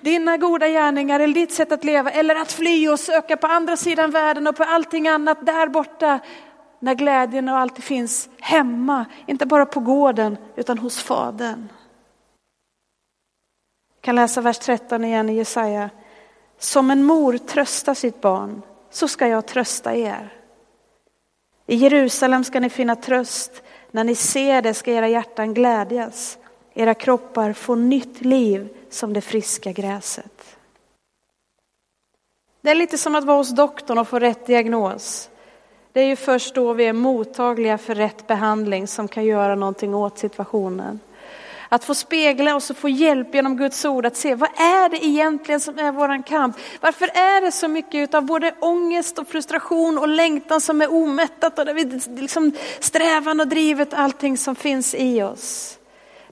dina 0.02 0.38
goda 0.38 0.68
gärningar 0.68 1.20
eller 1.20 1.34
ditt 1.34 1.54
sätt 1.54 1.72
att 1.72 1.84
leva. 1.84 2.12
Eller 2.12 2.36
att 2.36 2.52
fly 2.52 2.90
och 2.90 3.00
söka 3.00 3.38
på 3.38 3.48
andra 3.48 3.78
sidan 3.78 4.12
världen 4.12 4.48
och 4.48 4.56
på 4.56 4.64
allting 4.64 5.08
annat 5.08 5.46
där 5.46 5.68
borta. 5.68 6.20
När 6.80 6.96
glädjen 6.96 7.50
och 7.50 7.58
allt 7.58 7.84
finns 7.84 8.30
hemma, 8.40 9.06
inte 9.26 9.46
bara 9.46 9.66
på 9.66 9.80
gården 9.80 10.38
utan 10.56 10.78
hos 10.78 11.04
Fadern. 11.04 11.68
Jag 13.96 14.02
kan 14.02 14.16
läsa 14.16 14.42
vers 14.42 14.60
13 14.60 15.04
igen 15.04 15.30
i 15.30 15.36
Jesaja. 15.36 15.90
Som 16.58 16.92
en 16.92 17.04
mor 17.04 17.38
tröstar 17.38 17.94
sitt 17.94 18.22
barn 18.22 18.62
så 18.90 19.08
ska 19.08 19.28
jag 19.28 19.46
trösta 19.46 19.96
er. 19.96 20.34
I 21.68 21.76
Jerusalem 21.76 22.44
ska 22.44 22.60
ni 22.60 22.70
finna 22.70 22.96
tröst. 22.96 23.64
När 23.94 24.04
ni 24.04 24.16
ser 24.16 24.62
det 24.62 24.74
ska 24.74 24.92
era 24.92 25.08
hjärtan 25.08 25.54
glädjas. 25.54 26.38
Era 26.74 26.94
kroppar 26.94 27.54
får 27.54 27.76
nytt 27.76 28.22
liv 28.22 28.70
som 28.90 29.14
det 29.14 29.22
friska 29.22 29.72
gräset. 29.72 30.58
Det 32.62 32.70
är 32.70 32.76
lite 32.76 32.98
som 32.98 33.16
att 33.16 33.24
vara 33.24 33.38
hos 33.38 33.56
doktorn 33.56 33.98
och 33.98 34.08
få 34.08 34.20
rätt 34.20 34.46
diagnos. 34.46 35.30
Det 35.92 36.02
är 36.02 36.06
ju 36.06 36.16
först 36.16 36.56
då 36.56 36.74
vi 36.74 36.86
är 36.86 36.94
mottagliga 36.94 37.78
för 37.78 37.96
rätt 37.96 38.28
behandling 38.28 38.88
som 38.88 39.08
kan 39.08 39.26
göra 39.26 39.56
någonting 39.56 39.96
åt 39.96 40.18
situationen. 40.18 41.00
Att 41.74 41.86
få 41.86 41.96
spegla 41.96 42.56
oss 42.56 42.70
och 42.70 42.78
få 42.78 42.90
hjälp 42.90 43.36
genom 43.36 43.58
Guds 43.58 43.86
ord 43.86 44.06
att 44.06 44.18
se 44.18 44.36
vad 44.36 44.50
är 44.50 44.90
det 44.90 45.06
egentligen 45.06 45.60
som 45.60 45.80
är 45.80 45.92
våran 45.92 46.24
kamp? 46.24 46.58
Varför 46.82 47.06
är 47.06 47.42
det 47.42 47.52
så 47.52 47.68
mycket 47.68 48.14
av 48.14 48.24
både 48.26 48.54
ångest 48.60 49.20
och 49.20 49.28
frustration 49.28 49.98
och 49.98 50.08
längtan 50.08 50.62
som 50.62 50.82
är 50.82 50.94
omättat 50.94 51.60
och 51.60 51.66
där 51.66 51.74
vi 51.74 51.84
liksom 52.22 52.52
strävan 52.80 53.40
och 53.40 53.48
drivet 53.48 53.94
allting 53.94 54.38
som 54.38 54.56
finns 54.56 54.96
i 54.96 55.22
oss. 55.22 55.78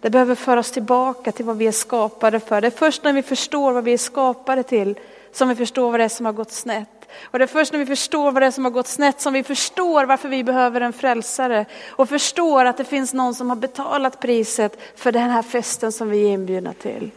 Det 0.01 0.09
behöver 0.09 0.35
föras 0.35 0.71
tillbaka 0.71 1.31
till 1.31 1.45
vad 1.45 1.57
vi 1.57 1.67
är 1.67 1.71
skapade 1.71 2.39
för. 2.39 2.61
Det 2.61 2.67
är 2.67 2.71
först 2.71 3.03
när 3.03 3.13
vi 3.13 3.23
förstår 3.23 3.71
vad 3.71 3.83
vi 3.83 3.93
är 3.93 3.97
skapade 3.97 4.63
till 4.63 4.99
som 5.31 5.49
vi 5.49 5.55
förstår 5.55 5.91
vad 5.91 5.99
det 5.99 6.03
är 6.03 6.09
som 6.09 6.25
har 6.25 6.33
gått 6.33 6.51
snett. 6.51 7.00
Och 7.23 7.39
det 7.39 7.45
är 7.45 7.47
först 7.47 7.71
när 7.71 7.79
vi 7.79 7.85
förstår 7.85 8.31
vad 8.31 8.41
det 8.41 8.45
är 8.45 8.51
som 8.51 8.65
har 8.65 8.71
gått 8.71 8.87
snett 8.87 9.21
som 9.21 9.33
vi 9.33 9.43
förstår 9.43 10.05
varför 10.05 10.29
vi 10.29 10.43
behöver 10.43 10.81
en 10.81 10.93
frälsare. 10.93 11.65
Och 11.89 12.09
förstår 12.09 12.65
att 12.65 12.77
det 12.77 12.83
finns 12.83 13.13
någon 13.13 13.35
som 13.35 13.49
har 13.49 13.57
betalat 13.57 14.19
priset 14.19 14.79
för 14.95 15.11
den 15.11 15.29
här 15.29 15.41
festen 15.41 15.91
som 15.91 16.09
vi 16.09 16.23
är 16.23 16.29
inbjudna 16.29 16.73
till. 16.73 17.11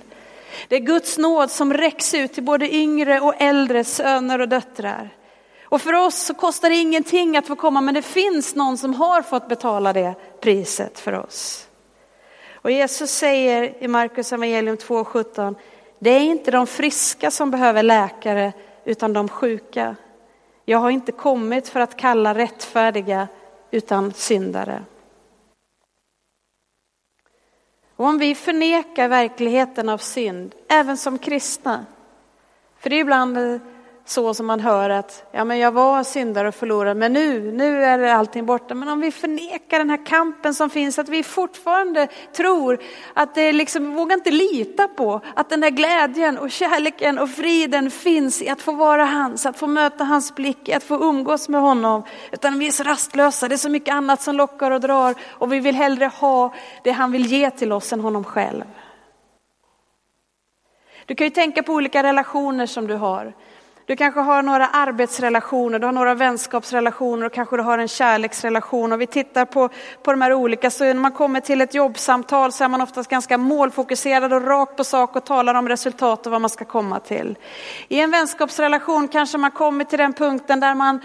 Det 0.69 0.77
är 0.77 0.81
Guds 0.81 1.19
nåd 1.19 1.51
som 1.51 1.73
räcks 1.73 2.15
ut 2.15 2.33
till 2.33 2.43
både 2.43 2.75
yngre 2.75 3.21
och 3.21 3.35
äldre 3.39 3.85
söner 3.85 4.41
och 4.41 4.49
döttrar. 4.49 5.11
Och 5.65 5.83
för 5.83 5.93
oss 5.93 6.17
så 6.17 6.35
kostar 6.35 6.71
det 6.71 6.77
ingenting 6.77 7.37
att 7.37 7.47
få 7.47 7.57
komma 7.57 7.81
men 7.81 7.95
det 7.95 8.03
finns 8.03 8.55
någon 8.55 8.79
som 8.79 8.95
har 8.95 9.23
fått 9.23 9.49
betala 9.49 9.93
det 9.93 10.15
priset 10.41 10.99
för 10.99 11.13
oss. 11.13 11.67
Och 12.53 12.71
Jesus 12.71 13.11
säger 13.11 13.83
i 13.85 13.89
Markus 13.89 14.33
evangelium 14.33 14.77
2.17, 14.77 15.55
det 15.99 16.11
är 16.11 16.21
inte 16.21 16.51
de 16.51 16.67
friska 16.67 17.31
som 17.31 17.51
behöver 17.51 17.83
läkare 17.83 18.53
utan 18.85 19.13
de 19.13 19.29
sjuka. 19.29 19.97
Jag 20.65 20.79
har 20.79 20.91
inte 20.91 21.13
kommit 21.13 21.69
för 21.69 21.81
att 21.81 21.97
kalla 21.97 22.35
rättfärdiga 22.35 23.29
utan 23.71 24.13
syndare. 24.13 24.85
Och 27.97 28.07
om 28.07 28.19
vi 28.19 28.35
förnekar 28.35 29.09
verkligheten 29.09 29.89
av 29.89 29.99
synd, 29.99 30.55
även 30.69 30.97
som 30.97 31.19
kristna, 31.19 31.87
för 32.79 32.91
det 32.91 32.97
är 32.97 33.01
ibland 33.01 33.61
så 34.07 34.35
som 34.35 34.47
man 34.47 34.61
hör 34.61 34.91
att 34.91 35.25
ja, 35.33 35.45
men 35.45 35.59
jag 35.59 35.73
var 35.73 36.03
syndare 36.03 36.49
och 36.49 36.55
förlorad, 36.55 36.97
men 36.97 37.13
nu, 37.13 37.53
nu 37.53 37.85
är 37.85 37.99
allting 37.99 38.47
borta. 38.47 38.75
Men 38.75 38.89
om 38.89 39.01
vi 39.01 39.11
förnekar 39.11 39.79
den 39.79 39.91
här 39.91 40.07
kampen 40.07 40.55
som 40.55 40.71
finns, 40.71 40.99
att 40.99 41.09
vi 41.09 41.23
fortfarande 41.23 42.09
tror 42.37 42.79
att 43.15 43.35
det 43.35 43.53
liksom, 43.53 43.95
vågar 43.95 44.17
inte 44.17 44.31
lita 44.31 44.89
på 44.89 45.21
att 45.37 45.51
den 45.51 45.63
här 45.63 45.71
glädjen 45.71 46.39
och 46.39 46.51
kärleken 46.51 47.19
och 47.19 47.31
friden 47.31 47.91
finns 47.91 48.43
i 48.43 48.49
att 48.49 48.63
få 48.63 48.73
vara 48.73 49.05
hans, 49.05 49.47
att 49.47 49.59
få 49.59 49.67
möta 49.67 50.05
hans 50.05 50.35
blick, 50.35 50.69
att 50.69 50.85
få 50.85 50.95
umgås 50.95 51.49
med 51.49 51.61
honom. 51.61 52.03
Utan 52.33 52.59
vi 52.59 52.67
är 52.67 52.73
så 52.73 52.83
rastlösa, 52.83 53.49
det 53.49 53.55
är 53.55 53.57
så 53.57 53.71
mycket 53.71 53.95
annat 53.95 54.23
som 54.23 54.37
lockar 54.37 54.71
och 54.71 54.81
drar 54.81 55.15
och 55.31 55.53
vi 55.53 55.61
vill 55.61 55.75
hellre 55.75 56.07
ha 56.07 56.55
det 56.85 56.91
han 56.91 57.13
vill 57.13 57.27
ge 57.27 57.51
till 57.51 57.73
oss 57.73 57.93
än 57.93 58.01
honom 58.01 58.25
själv. 58.25 58.65
Du 61.07 61.15
kan 61.15 61.27
ju 61.27 61.31
tänka 61.31 61.63
på 61.63 61.73
olika 61.73 62.03
relationer 62.03 62.67
som 62.67 62.87
du 62.87 62.95
har. 62.95 63.33
Du 63.87 63.97
kanske 63.97 64.21
har 64.21 64.43
några 64.43 64.67
arbetsrelationer, 64.67 65.79
du 65.79 65.87
har 65.87 65.93
några 65.93 66.15
vänskapsrelationer 66.15 67.27
och 67.27 67.33
kanske 67.33 67.57
du 67.57 67.63
har 67.63 67.79
en 67.79 67.89
kärleksrelation. 67.89 68.93
Och 68.93 69.01
vi 69.01 69.07
tittar 69.07 69.45
på, 69.45 69.69
på 70.03 70.11
de 70.11 70.21
här 70.21 70.33
olika, 70.33 70.71
så 70.71 70.85
när 70.85 70.95
man 70.95 71.13
kommer 71.13 71.41
till 71.41 71.61
ett 71.61 71.75
jobbsamtal 71.75 72.53
så 72.53 72.65
är 72.65 72.69
man 72.69 72.81
oftast 72.81 73.11
ganska 73.11 73.39
målfokuserad 73.39 74.33
och 74.33 74.47
rakt 74.47 74.77
på 74.77 74.85
sak 74.85 75.17
och 75.17 75.25
talar 75.25 75.55
om 75.55 75.69
resultat 75.69 76.27
och 76.27 76.33
vad 76.33 76.41
man 76.41 76.51
ska 76.51 76.65
komma 76.65 77.01
till. 77.01 77.39
I 77.89 78.01
en 78.01 78.11
vänskapsrelation 78.11 79.09
kanske 79.09 79.39
man 79.39 79.51
kommer 79.51 79.85
till 79.85 79.99
den 79.99 80.13
punkten 80.13 80.61
där 80.61 80.75
man 80.75 81.01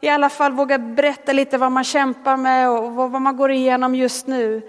i 0.00 0.08
alla 0.08 0.28
fall 0.28 0.52
vågar 0.52 0.78
berätta 0.78 1.32
lite 1.32 1.58
vad 1.58 1.72
man 1.72 1.84
kämpar 1.84 2.36
med 2.36 2.70
och 2.70 2.92
vad 2.92 3.22
man 3.22 3.36
går 3.36 3.50
igenom 3.50 3.94
just 3.94 4.26
nu. 4.26 4.62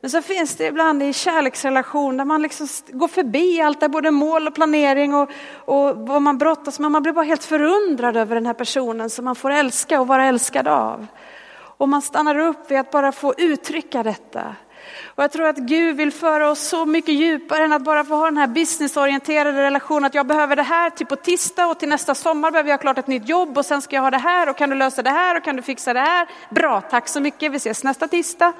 Men 0.00 0.10
så 0.10 0.22
finns 0.22 0.56
det 0.56 0.66
ibland 0.66 1.02
i 1.02 1.12
kärleksrelation 1.12 2.16
där 2.16 2.24
man 2.24 2.42
liksom 2.42 2.66
går 2.88 3.08
förbi 3.08 3.60
allt, 3.60 3.80
där 3.80 3.88
både 3.88 4.10
mål 4.10 4.48
och 4.48 4.54
planering 4.54 5.14
och, 5.14 5.30
och 5.64 5.96
vad 5.96 6.22
man 6.22 6.38
brottas 6.38 6.78
med. 6.78 6.90
Man 6.90 7.02
blir 7.02 7.12
bara 7.12 7.24
helt 7.24 7.44
förundrad 7.44 8.16
över 8.16 8.34
den 8.34 8.46
här 8.46 8.54
personen 8.54 9.10
som 9.10 9.24
man 9.24 9.36
får 9.36 9.50
älska 9.50 10.00
och 10.00 10.06
vara 10.06 10.24
älskad 10.24 10.68
av. 10.68 11.06
Och 11.52 11.88
man 11.88 12.02
stannar 12.02 12.38
upp 12.38 12.70
vid 12.70 12.78
att 12.78 12.90
bara 12.90 13.12
få 13.12 13.34
uttrycka 13.38 14.02
detta. 14.02 14.56
Och 15.04 15.22
jag 15.22 15.32
tror 15.32 15.48
att 15.48 15.56
Gud 15.56 15.96
vill 15.96 16.12
föra 16.12 16.50
oss 16.50 16.60
så 16.60 16.86
mycket 16.86 17.14
djupare 17.14 17.64
än 17.64 17.72
att 17.72 17.84
bara 17.84 18.04
få 18.04 18.14
ha 18.14 18.24
den 18.24 18.36
här 18.36 18.46
businessorienterade 18.46 19.62
relationen. 19.62 20.04
Att 20.04 20.14
jag 20.14 20.26
behöver 20.26 20.56
det 20.56 20.62
här 20.62 20.90
till 20.90 21.06
på 21.06 21.16
tisdag 21.16 21.66
och 21.66 21.78
till 21.78 21.88
nästa 21.88 22.14
sommar 22.14 22.50
behöver 22.50 22.70
jag 22.70 22.76
ha 22.76 22.82
klart 22.82 22.98
ett 22.98 23.06
nytt 23.06 23.28
jobb 23.28 23.58
och 23.58 23.66
sen 23.66 23.82
ska 23.82 23.96
jag 23.96 24.02
ha 24.02 24.10
det 24.10 24.18
här 24.18 24.48
och 24.48 24.56
kan 24.56 24.70
du 24.70 24.76
lösa 24.76 25.02
det 25.02 25.10
här 25.10 25.36
och 25.36 25.44
kan 25.44 25.56
du 25.56 25.62
fixa 25.62 25.92
det 25.92 26.00
här. 26.00 26.28
Bra, 26.50 26.80
tack 26.80 27.08
så 27.08 27.20
mycket, 27.20 27.52
vi 27.52 27.56
ses 27.56 27.84
nästa 27.84 28.08
tisdag. 28.08 28.52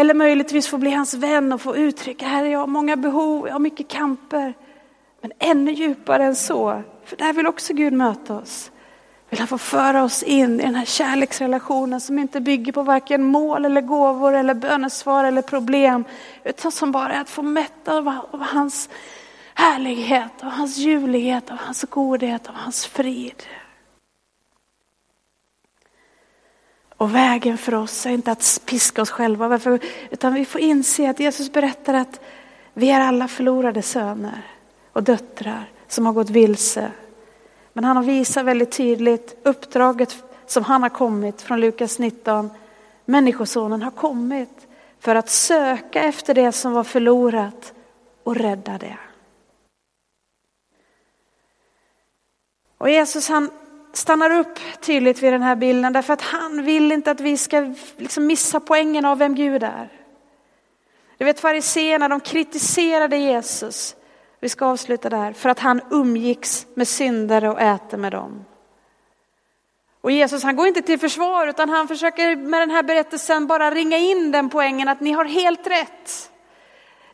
Eller 0.00 0.14
möjligtvis 0.14 0.68
få 0.68 0.78
bli 0.78 0.90
hans 0.90 1.14
vän 1.14 1.52
och 1.52 1.60
få 1.60 1.76
uttrycka, 1.76 2.26
här 2.26 2.44
är 2.44 2.48
jag 2.48 2.58
har 2.58 2.66
många 2.66 2.96
behov, 2.96 3.46
jag 3.46 3.54
har 3.54 3.60
mycket 3.60 3.88
kamper. 3.88 4.54
Men 5.20 5.32
ännu 5.38 5.72
djupare 5.72 6.24
än 6.24 6.36
så, 6.36 6.82
för 7.04 7.16
där 7.16 7.32
vill 7.32 7.46
också 7.46 7.74
Gud 7.74 7.92
möta 7.92 8.34
oss. 8.34 8.70
Vill 9.30 9.38
han 9.38 9.48
få 9.48 9.58
föra 9.58 10.02
oss 10.02 10.22
in 10.22 10.60
i 10.60 10.62
den 10.62 10.74
här 10.74 10.84
kärleksrelationen 10.84 12.00
som 12.00 12.18
inte 12.18 12.40
bygger 12.40 12.72
på 12.72 12.82
varken 12.82 13.24
mål 13.24 13.64
eller 13.64 13.80
gåvor 13.80 14.34
eller 14.34 14.54
bönesvar 14.54 15.24
eller 15.24 15.42
problem. 15.42 16.04
Utan 16.44 16.72
som 16.72 16.92
bara 16.92 17.12
är 17.12 17.20
att 17.20 17.30
få 17.30 17.42
mätta 17.42 17.96
av, 17.96 18.08
av 18.08 18.42
hans 18.42 18.88
härlighet, 19.54 20.32
av 20.42 20.50
hans 20.50 20.76
ljuvlighet, 20.76 21.50
av 21.50 21.56
hans 21.56 21.82
godhet, 21.82 22.48
av 22.48 22.54
hans 22.54 22.86
frid. 22.86 23.42
Och 27.00 27.14
vägen 27.14 27.58
för 27.58 27.74
oss 27.74 28.06
är 28.06 28.10
inte 28.10 28.32
att 28.32 28.60
piska 28.64 29.02
oss 29.02 29.10
själva, 29.10 29.60
utan 30.10 30.34
vi 30.34 30.44
får 30.44 30.60
inse 30.60 31.10
att 31.10 31.20
Jesus 31.20 31.52
berättar 31.52 31.94
att 31.94 32.20
vi 32.74 32.90
är 32.90 33.00
alla 33.00 33.28
förlorade 33.28 33.82
söner 33.82 34.42
och 34.92 35.02
döttrar 35.02 35.70
som 35.88 36.06
har 36.06 36.12
gått 36.12 36.30
vilse. 36.30 36.92
Men 37.72 37.84
han 37.84 37.96
har 37.96 38.04
visat 38.04 38.44
väldigt 38.44 38.72
tydligt 38.72 39.40
uppdraget 39.42 40.24
som 40.46 40.64
han 40.64 40.82
har 40.82 40.88
kommit 40.88 41.42
från 41.42 41.60
Lukas 41.60 41.98
19. 41.98 42.50
Människosonen 43.04 43.82
har 43.82 43.90
kommit 43.90 44.66
för 44.98 45.14
att 45.14 45.30
söka 45.30 46.02
efter 46.02 46.34
det 46.34 46.52
som 46.52 46.72
var 46.72 46.84
förlorat 46.84 47.72
och 48.24 48.36
rädda 48.36 48.78
det. 48.78 48.98
Och 52.78 52.90
Jesus 52.90 53.28
han 53.28 53.50
stannar 53.92 54.30
upp 54.30 54.58
tydligt 54.80 55.22
vid 55.22 55.32
den 55.32 55.42
här 55.42 55.56
bilden 55.56 55.92
därför 55.92 56.12
att 56.12 56.22
han 56.22 56.64
vill 56.64 56.92
inte 56.92 57.10
att 57.10 57.20
vi 57.20 57.36
ska 57.36 57.74
liksom 57.96 58.26
missa 58.26 58.60
poängen 58.60 59.04
av 59.04 59.18
vem 59.18 59.34
Gud 59.34 59.62
är. 59.62 59.88
Du 61.18 61.24
vet 61.24 61.40
fariséerna, 61.40 62.08
de 62.08 62.20
kritiserade 62.20 63.16
Jesus. 63.16 63.96
Vi 64.40 64.48
ska 64.48 64.66
avsluta 64.66 65.08
där, 65.08 65.32
för 65.32 65.48
att 65.48 65.58
han 65.58 65.80
umgicks 65.90 66.66
med 66.74 66.88
syndare 66.88 67.50
och 67.50 67.60
äter 67.60 67.98
med 67.98 68.12
dem. 68.12 68.44
Och 70.00 70.10
Jesus 70.10 70.42
han 70.42 70.56
går 70.56 70.66
inte 70.68 70.82
till 70.82 70.98
försvar 70.98 71.46
utan 71.46 71.68
han 71.68 71.88
försöker 71.88 72.36
med 72.36 72.60
den 72.60 72.70
här 72.70 72.82
berättelsen 72.82 73.46
bara 73.46 73.70
ringa 73.70 73.98
in 73.98 74.30
den 74.30 74.50
poängen 74.50 74.88
att 74.88 75.00
ni 75.00 75.12
har 75.12 75.24
helt 75.24 75.66
rätt. 75.66 76.30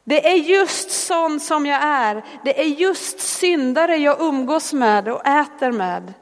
Det 0.05 0.29
är 0.29 0.37
just 0.37 0.91
sån 0.91 1.41
som 1.41 1.67
jag 1.67 1.83
är. 1.83 2.25
Det 2.45 2.61
är 2.61 2.65
just 2.65 3.21
syndare 3.21 3.97
jag 3.97 4.21
umgås 4.21 4.73
med 4.73 5.09
och 5.09 5.27
äter 5.27 5.73
med. 5.73 6.15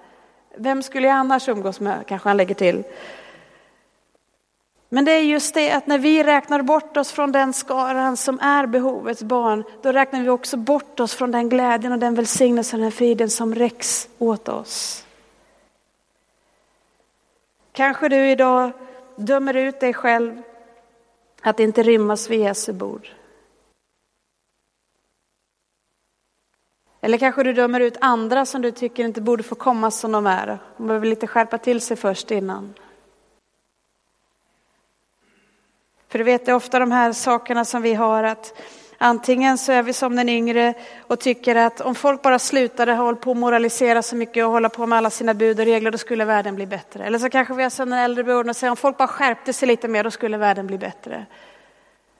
Vem 0.56 0.82
skulle 0.82 1.08
jag 1.08 1.16
annars 1.16 1.48
umgås 1.48 1.80
med, 1.80 2.06
kanske 2.06 2.28
han 2.28 2.36
lägger 2.36 2.54
till. 2.54 2.84
Men 4.88 5.04
det 5.04 5.12
är 5.12 5.20
just 5.20 5.54
det 5.54 5.72
att 5.72 5.86
när 5.86 5.98
vi 5.98 6.22
räknar 6.24 6.62
bort 6.62 6.96
oss 6.96 7.12
från 7.12 7.32
den 7.32 7.52
skaran 7.52 8.16
som 8.16 8.40
är 8.40 8.66
behovets 8.66 9.22
barn, 9.22 9.64
då 9.82 9.92
räknar 9.92 10.22
vi 10.22 10.28
också 10.28 10.56
bort 10.56 11.00
oss 11.00 11.14
från 11.14 11.30
den 11.30 11.48
glädjen 11.48 11.92
och 11.92 11.98
den 11.98 12.14
välsignelsen 12.14 12.80
och 12.80 12.84
den 12.84 12.92
friden 12.92 13.30
som 13.30 13.54
räcks 13.54 14.08
åt 14.18 14.48
oss. 14.48 15.06
Kanske 17.72 18.08
du 18.08 18.30
idag 18.30 18.70
dömer 19.16 19.56
ut 19.56 19.80
dig 19.80 19.94
själv 19.94 20.42
att 21.40 21.60
inte 21.60 21.82
rymmas 21.82 22.30
vid 22.30 22.40
Jesu 22.40 22.72
bord. 22.72 23.08
Eller 27.04 27.18
kanske 27.18 27.42
du 27.42 27.52
dömer 27.52 27.80
ut 27.80 27.96
andra 28.00 28.46
som 28.46 28.62
du 28.62 28.70
tycker 28.70 29.04
inte 29.04 29.20
borde 29.20 29.42
få 29.42 29.54
komma 29.54 29.90
som 29.90 30.12
de 30.12 30.26
är. 30.26 30.58
De 30.76 30.86
behöver 30.86 31.06
lite 31.06 31.26
skärpa 31.26 31.58
till 31.58 31.80
sig 31.80 31.96
först 31.96 32.30
innan. 32.30 32.74
För 36.08 36.18
du 36.18 36.24
vet, 36.24 36.46
det 36.46 36.50
är 36.50 36.56
ofta 36.56 36.78
de 36.78 36.92
här 36.92 37.12
sakerna 37.12 37.64
som 37.64 37.82
vi 37.82 37.94
har 37.94 38.24
att 38.24 38.62
antingen 38.98 39.58
så 39.58 39.72
är 39.72 39.82
vi 39.82 39.92
som 39.92 40.16
den 40.16 40.28
yngre 40.28 40.74
och 41.00 41.20
tycker 41.20 41.56
att 41.56 41.80
om 41.80 41.94
folk 41.94 42.22
bara 42.22 42.38
slutade 42.38 42.92
hålla 42.92 43.16
på 43.16 43.30
och 43.30 43.36
moralisera 43.36 44.02
så 44.02 44.16
mycket 44.16 44.44
och 44.44 44.50
hålla 44.50 44.68
på 44.68 44.86
med 44.86 44.98
alla 44.98 45.10
sina 45.10 45.34
bud 45.34 45.60
och 45.60 45.66
regler, 45.66 45.90
då 45.90 45.98
skulle 45.98 46.24
världen 46.24 46.54
bli 46.54 46.66
bättre. 46.66 47.04
Eller 47.04 47.18
så 47.18 47.30
kanske 47.30 47.54
vi 47.54 47.62
är 47.62 47.70
som 47.70 47.90
den 47.90 47.98
äldre 47.98 48.24
brodern 48.24 48.48
och 48.48 48.56
säger 48.56 48.70
om 48.70 48.76
folk 48.76 48.96
bara 48.96 49.08
skärpte 49.08 49.52
sig 49.52 49.68
lite 49.68 49.88
mer, 49.88 50.04
då 50.04 50.10
skulle 50.10 50.36
världen 50.36 50.66
bli 50.66 50.78
bättre. 50.78 51.26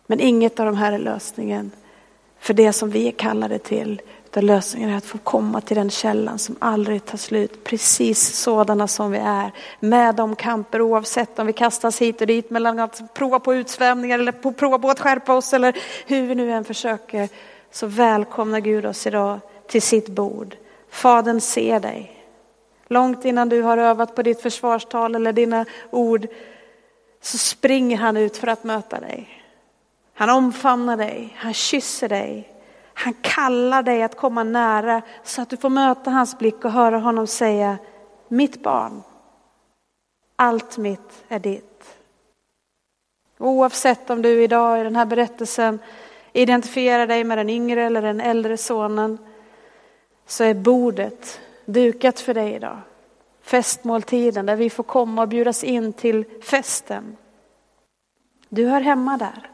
Men 0.06 0.20
inget 0.20 0.60
av 0.60 0.66
de 0.66 0.76
här 0.76 0.92
är 0.92 0.98
lösningen 0.98 1.70
för 2.38 2.54
det 2.54 2.72
som 2.72 2.90
vi 2.90 3.08
är 3.08 3.12
kallade 3.12 3.58
till, 3.58 4.02
där 4.34 4.42
lösningen 4.42 4.90
är 4.90 4.96
att 4.96 5.04
få 5.04 5.18
komma 5.18 5.60
till 5.60 5.76
den 5.76 5.90
källan 5.90 6.38
som 6.38 6.56
aldrig 6.58 7.04
tar 7.04 7.18
slut. 7.18 7.64
Precis 7.64 8.36
sådana 8.36 8.88
som 8.88 9.10
vi 9.10 9.18
är. 9.18 9.52
Med 9.80 10.14
de 10.14 10.36
kamper 10.36 10.80
oavsett 10.80 11.38
om 11.38 11.46
vi 11.46 11.52
kastas 11.52 12.02
hit 12.02 12.20
och 12.20 12.26
dit 12.26 12.50
mellan 12.50 12.78
att 12.78 13.14
prova 13.14 13.40
på 13.40 13.54
utsvämningar 13.54 14.18
eller 14.18 14.32
på, 14.32 14.52
prova 14.52 14.78
på 14.78 14.90
att 14.90 15.00
skärpa 15.00 15.34
oss 15.34 15.52
eller 15.52 15.76
hur 16.06 16.26
vi 16.26 16.34
nu 16.34 16.52
än 16.52 16.64
försöker. 16.64 17.28
Så 17.70 17.86
välkomnar 17.86 18.60
Gud 18.60 18.86
oss 18.86 19.06
idag 19.06 19.40
till 19.66 19.82
sitt 19.82 20.08
bord. 20.08 20.56
Fadern 20.90 21.40
ser 21.40 21.80
dig. 21.80 22.24
Långt 22.86 23.24
innan 23.24 23.48
du 23.48 23.62
har 23.62 23.78
övat 23.78 24.14
på 24.14 24.22
ditt 24.22 24.42
försvarstal 24.42 25.14
eller 25.14 25.32
dina 25.32 25.64
ord 25.90 26.26
så 27.22 27.38
springer 27.38 27.96
han 27.96 28.16
ut 28.16 28.36
för 28.36 28.46
att 28.46 28.64
möta 28.64 29.00
dig. 29.00 29.28
Han 30.14 30.30
omfamnar 30.30 30.96
dig, 30.96 31.34
han 31.36 31.54
kysser 31.54 32.08
dig. 32.08 32.53
Han 32.94 33.14
kallar 33.20 33.83
dig 33.83 34.02
att 34.02 34.16
komma 34.16 34.44
nära 34.44 35.02
så 35.22 35.42
att 35.42 35.50
du 35.50 35.57
får 35.57 35.70
möta 35.70 36.11
hans 36.11 36.38
blick 36.38 36.64
och 36.64 36.72
höra 36.72 36.98
honom 36.98 37.26
säga, 37.26 37.78
mitt 38.28 38.62
barn, 38.62 39.02
allt 40.37 40.78
mitt 40.78 41.24
är 41.28 41.38
ditt. 41.38 41.96
Oavsett 43.38 44.11
om 44.11 44.22
du 44.22 44.42
idag 44.42 44.80
i 44.80 44.85
den 44.85 44.96
här 44.96 45.07
berättelsen 45.07 45.78
identifierar 46.33 47.07
dig 47.07 47.24
med 47.24 47.38
den 47.38 47.50
yngre 47.50 47.83
eller 47.83 48.02
den 48.02 48.20
äldre 48.20 48.57
sonen 48.57 49.18
så 50.26 50.44
är 50.44 50.54
bordet 50.54 51.40
dukat 51.64 52.20
för 52.20 52.35
dig 52.35 52.54
idag. 52.54 52.79
Festmåltiden 53.42 54.46
där 54.46 54.56
vi 54.56 54.71
får 54.71 54.83
komma 54.83 55.23
och 55.23 55.29
bjudas 55.29 55.64
in 55.64 55.92
till 55.92 56.25
festen. 56.42 57.16
Du 58.48 58.66
hör 58.66 58.81
hemma 58.81 59.16
där. 59.16 59.54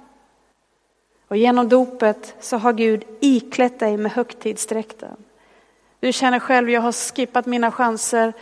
Och 1.31 1.37
genom 1.37 1.69
dopet 1.69 2.35
så 2.41 2.57
har 2.57 2.73
Gud 2.73 3.05
iklätt 3.21 3.79
dig 3.79 3.97
med 3.97 4.13
högtidsdräkten. 4.13 5.17
Du 6.01 6.13
känner 6.13 6.39
själv, 6.39 6.71
jag 6.71 6.81
har 6.81 6.93
skippat 6.93 7.47
mina 7.47 7.71
chanser. 7.71 8.33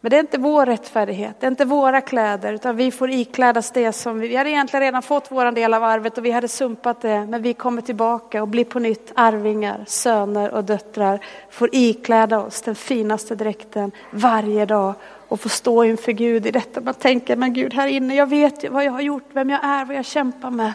Men 0.00 0.10
det 0.10 0.16
är 0.16 0.20
inte 0.20 0.38
vår 0.38 0.66
rättfärdighet, 0.66 1.36
det 1.40 1.46
är 1.46 1.50
inte 1.50 1.64
våra 1.64 2.00
kläder, 2.00 2.52
utan 2.52 2.76
vi 2.76 2.90
får 2.90 3.10
iklädas 3.10 3.70
det 3.70 3.92
som 3.92 4.18
vi, 4.18 4.28
vi 4.28 4.36
hade 4.36 4.50
egentligen 4.50 4.82
redan 4.82 5.02
fått 5.02 5.30
vår 5.30 5.52
del 5.52 5.74
av 5.74 5.84
arvet 5.84 6.18
och 6.18 6.24
vi 6.24 6.30
hade 6.30 6.48
sumpat 6.48 7.00
det, 7.00 7.26
men 7.26 7.42
vi 7.42 7.54
kommer 7.54 7.82
tillbaka 7.82 8.42
och 8.42 8.48
blir 8.48 8.64
på 8.64 8.78
nytt 8.78 9.12
arvingar, 9.14 9.84
söner 9.86 10.50
och 10.50 10.64
döttrar, 10.64 11.20
får 11.50 11.68
ikläda 11.72 12.38
oss 12.38 12.62
den 12.62 12.74
finaste 12.74 13.34
dräkten 13.34 13.92
varje 14.10 14.66
dag 14.66 14.94
och 15.28 15.40
få 15.40 15.48
stå 15.48 15.84
inför 15.84 16.12
Gud 16.12 16.46
i 16.46 16.50
detta. 16.50 16.80
Man 16.80 16.94
tänker, 16.94 17.36
men 17.36 17.52
Gud 17.52 17.74
här 17.74 17.86
inne, 17.86 18.14
jag 18.14 18.26
vet 18.28 18.70
vad 18.70 18.84
jag 18.84 18.92
har 18.92 19.00
gjort, 19.00 19.28
vem 19.32 19.50
jag 19.50 19.64
är, 19.64 19.84
vad 19.84 19.96
jag 19.96 20.04
kämpar 20.04 20.50
med. 20.50 20.72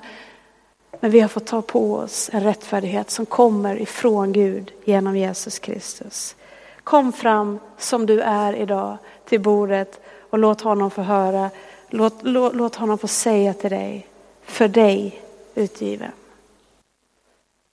Men 1.00 1.12
vi 1.12 1.20
har 1.20 1.28
fått 1.28 1.46
ta 1.46 1.62
på 1.62 1.96
oss 1.96 2.30
en 2.34 2.44
rättfärdighet 2.44 3.12
som 3.12 3.26
kommer 3.26 3.82
ifrån 3.82 4.34
Gud 4.34 4.72
genom 4.84 5.18
Jesus 5.18 5.60
Kristus. 5.60 6.36
Kom 6.84 7.14
fram 7.14 7.60
som 7.78 8.06
du 8.06 8.22
är 8.22 8.54
idag 8.54 8.98
till 9.26 9.42
bordet 9.42 10.00
och 10.30 10.40
låt 10.40 10.62
honom 10.62 10.92
få 10.92 11.02
höra, 11.02 11.50
låt, 11.90 12.14
låt, 12.22 12.56
låt 12.56 12.76
honom 12.76 12.98
få 12.98 13.08
säga 13.08 13.54
till 13.54 13.70
dig, 13.70 14.08
för 14.44 14.68
dig 14.68 15.22
utgiven. 15.56 16.12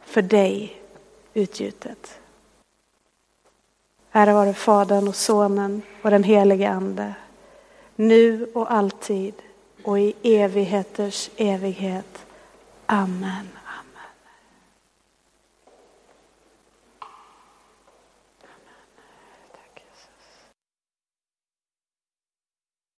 För 0.05 0.23
dig 0.23 0.81
utgjutet. 1.35 2.19
Ära 4.13 4.35
vare 4.35 4.55
Fadern 4.55 5.09
och 5.09 5.17
Sonen 5.17 5.83
och 6.03 6.11
den 6.11 6.25
helige 6.25 6.71
Ande. 6.71 7.15
Nu 7.97 8.51
och 8.55 8.73
alltid 8.73 9.35
och 9.85 9.99
i 9.99 10.15
evigheters 10.23 11.31
evighet. 11.37 12.28
Amen. 12.91 13.58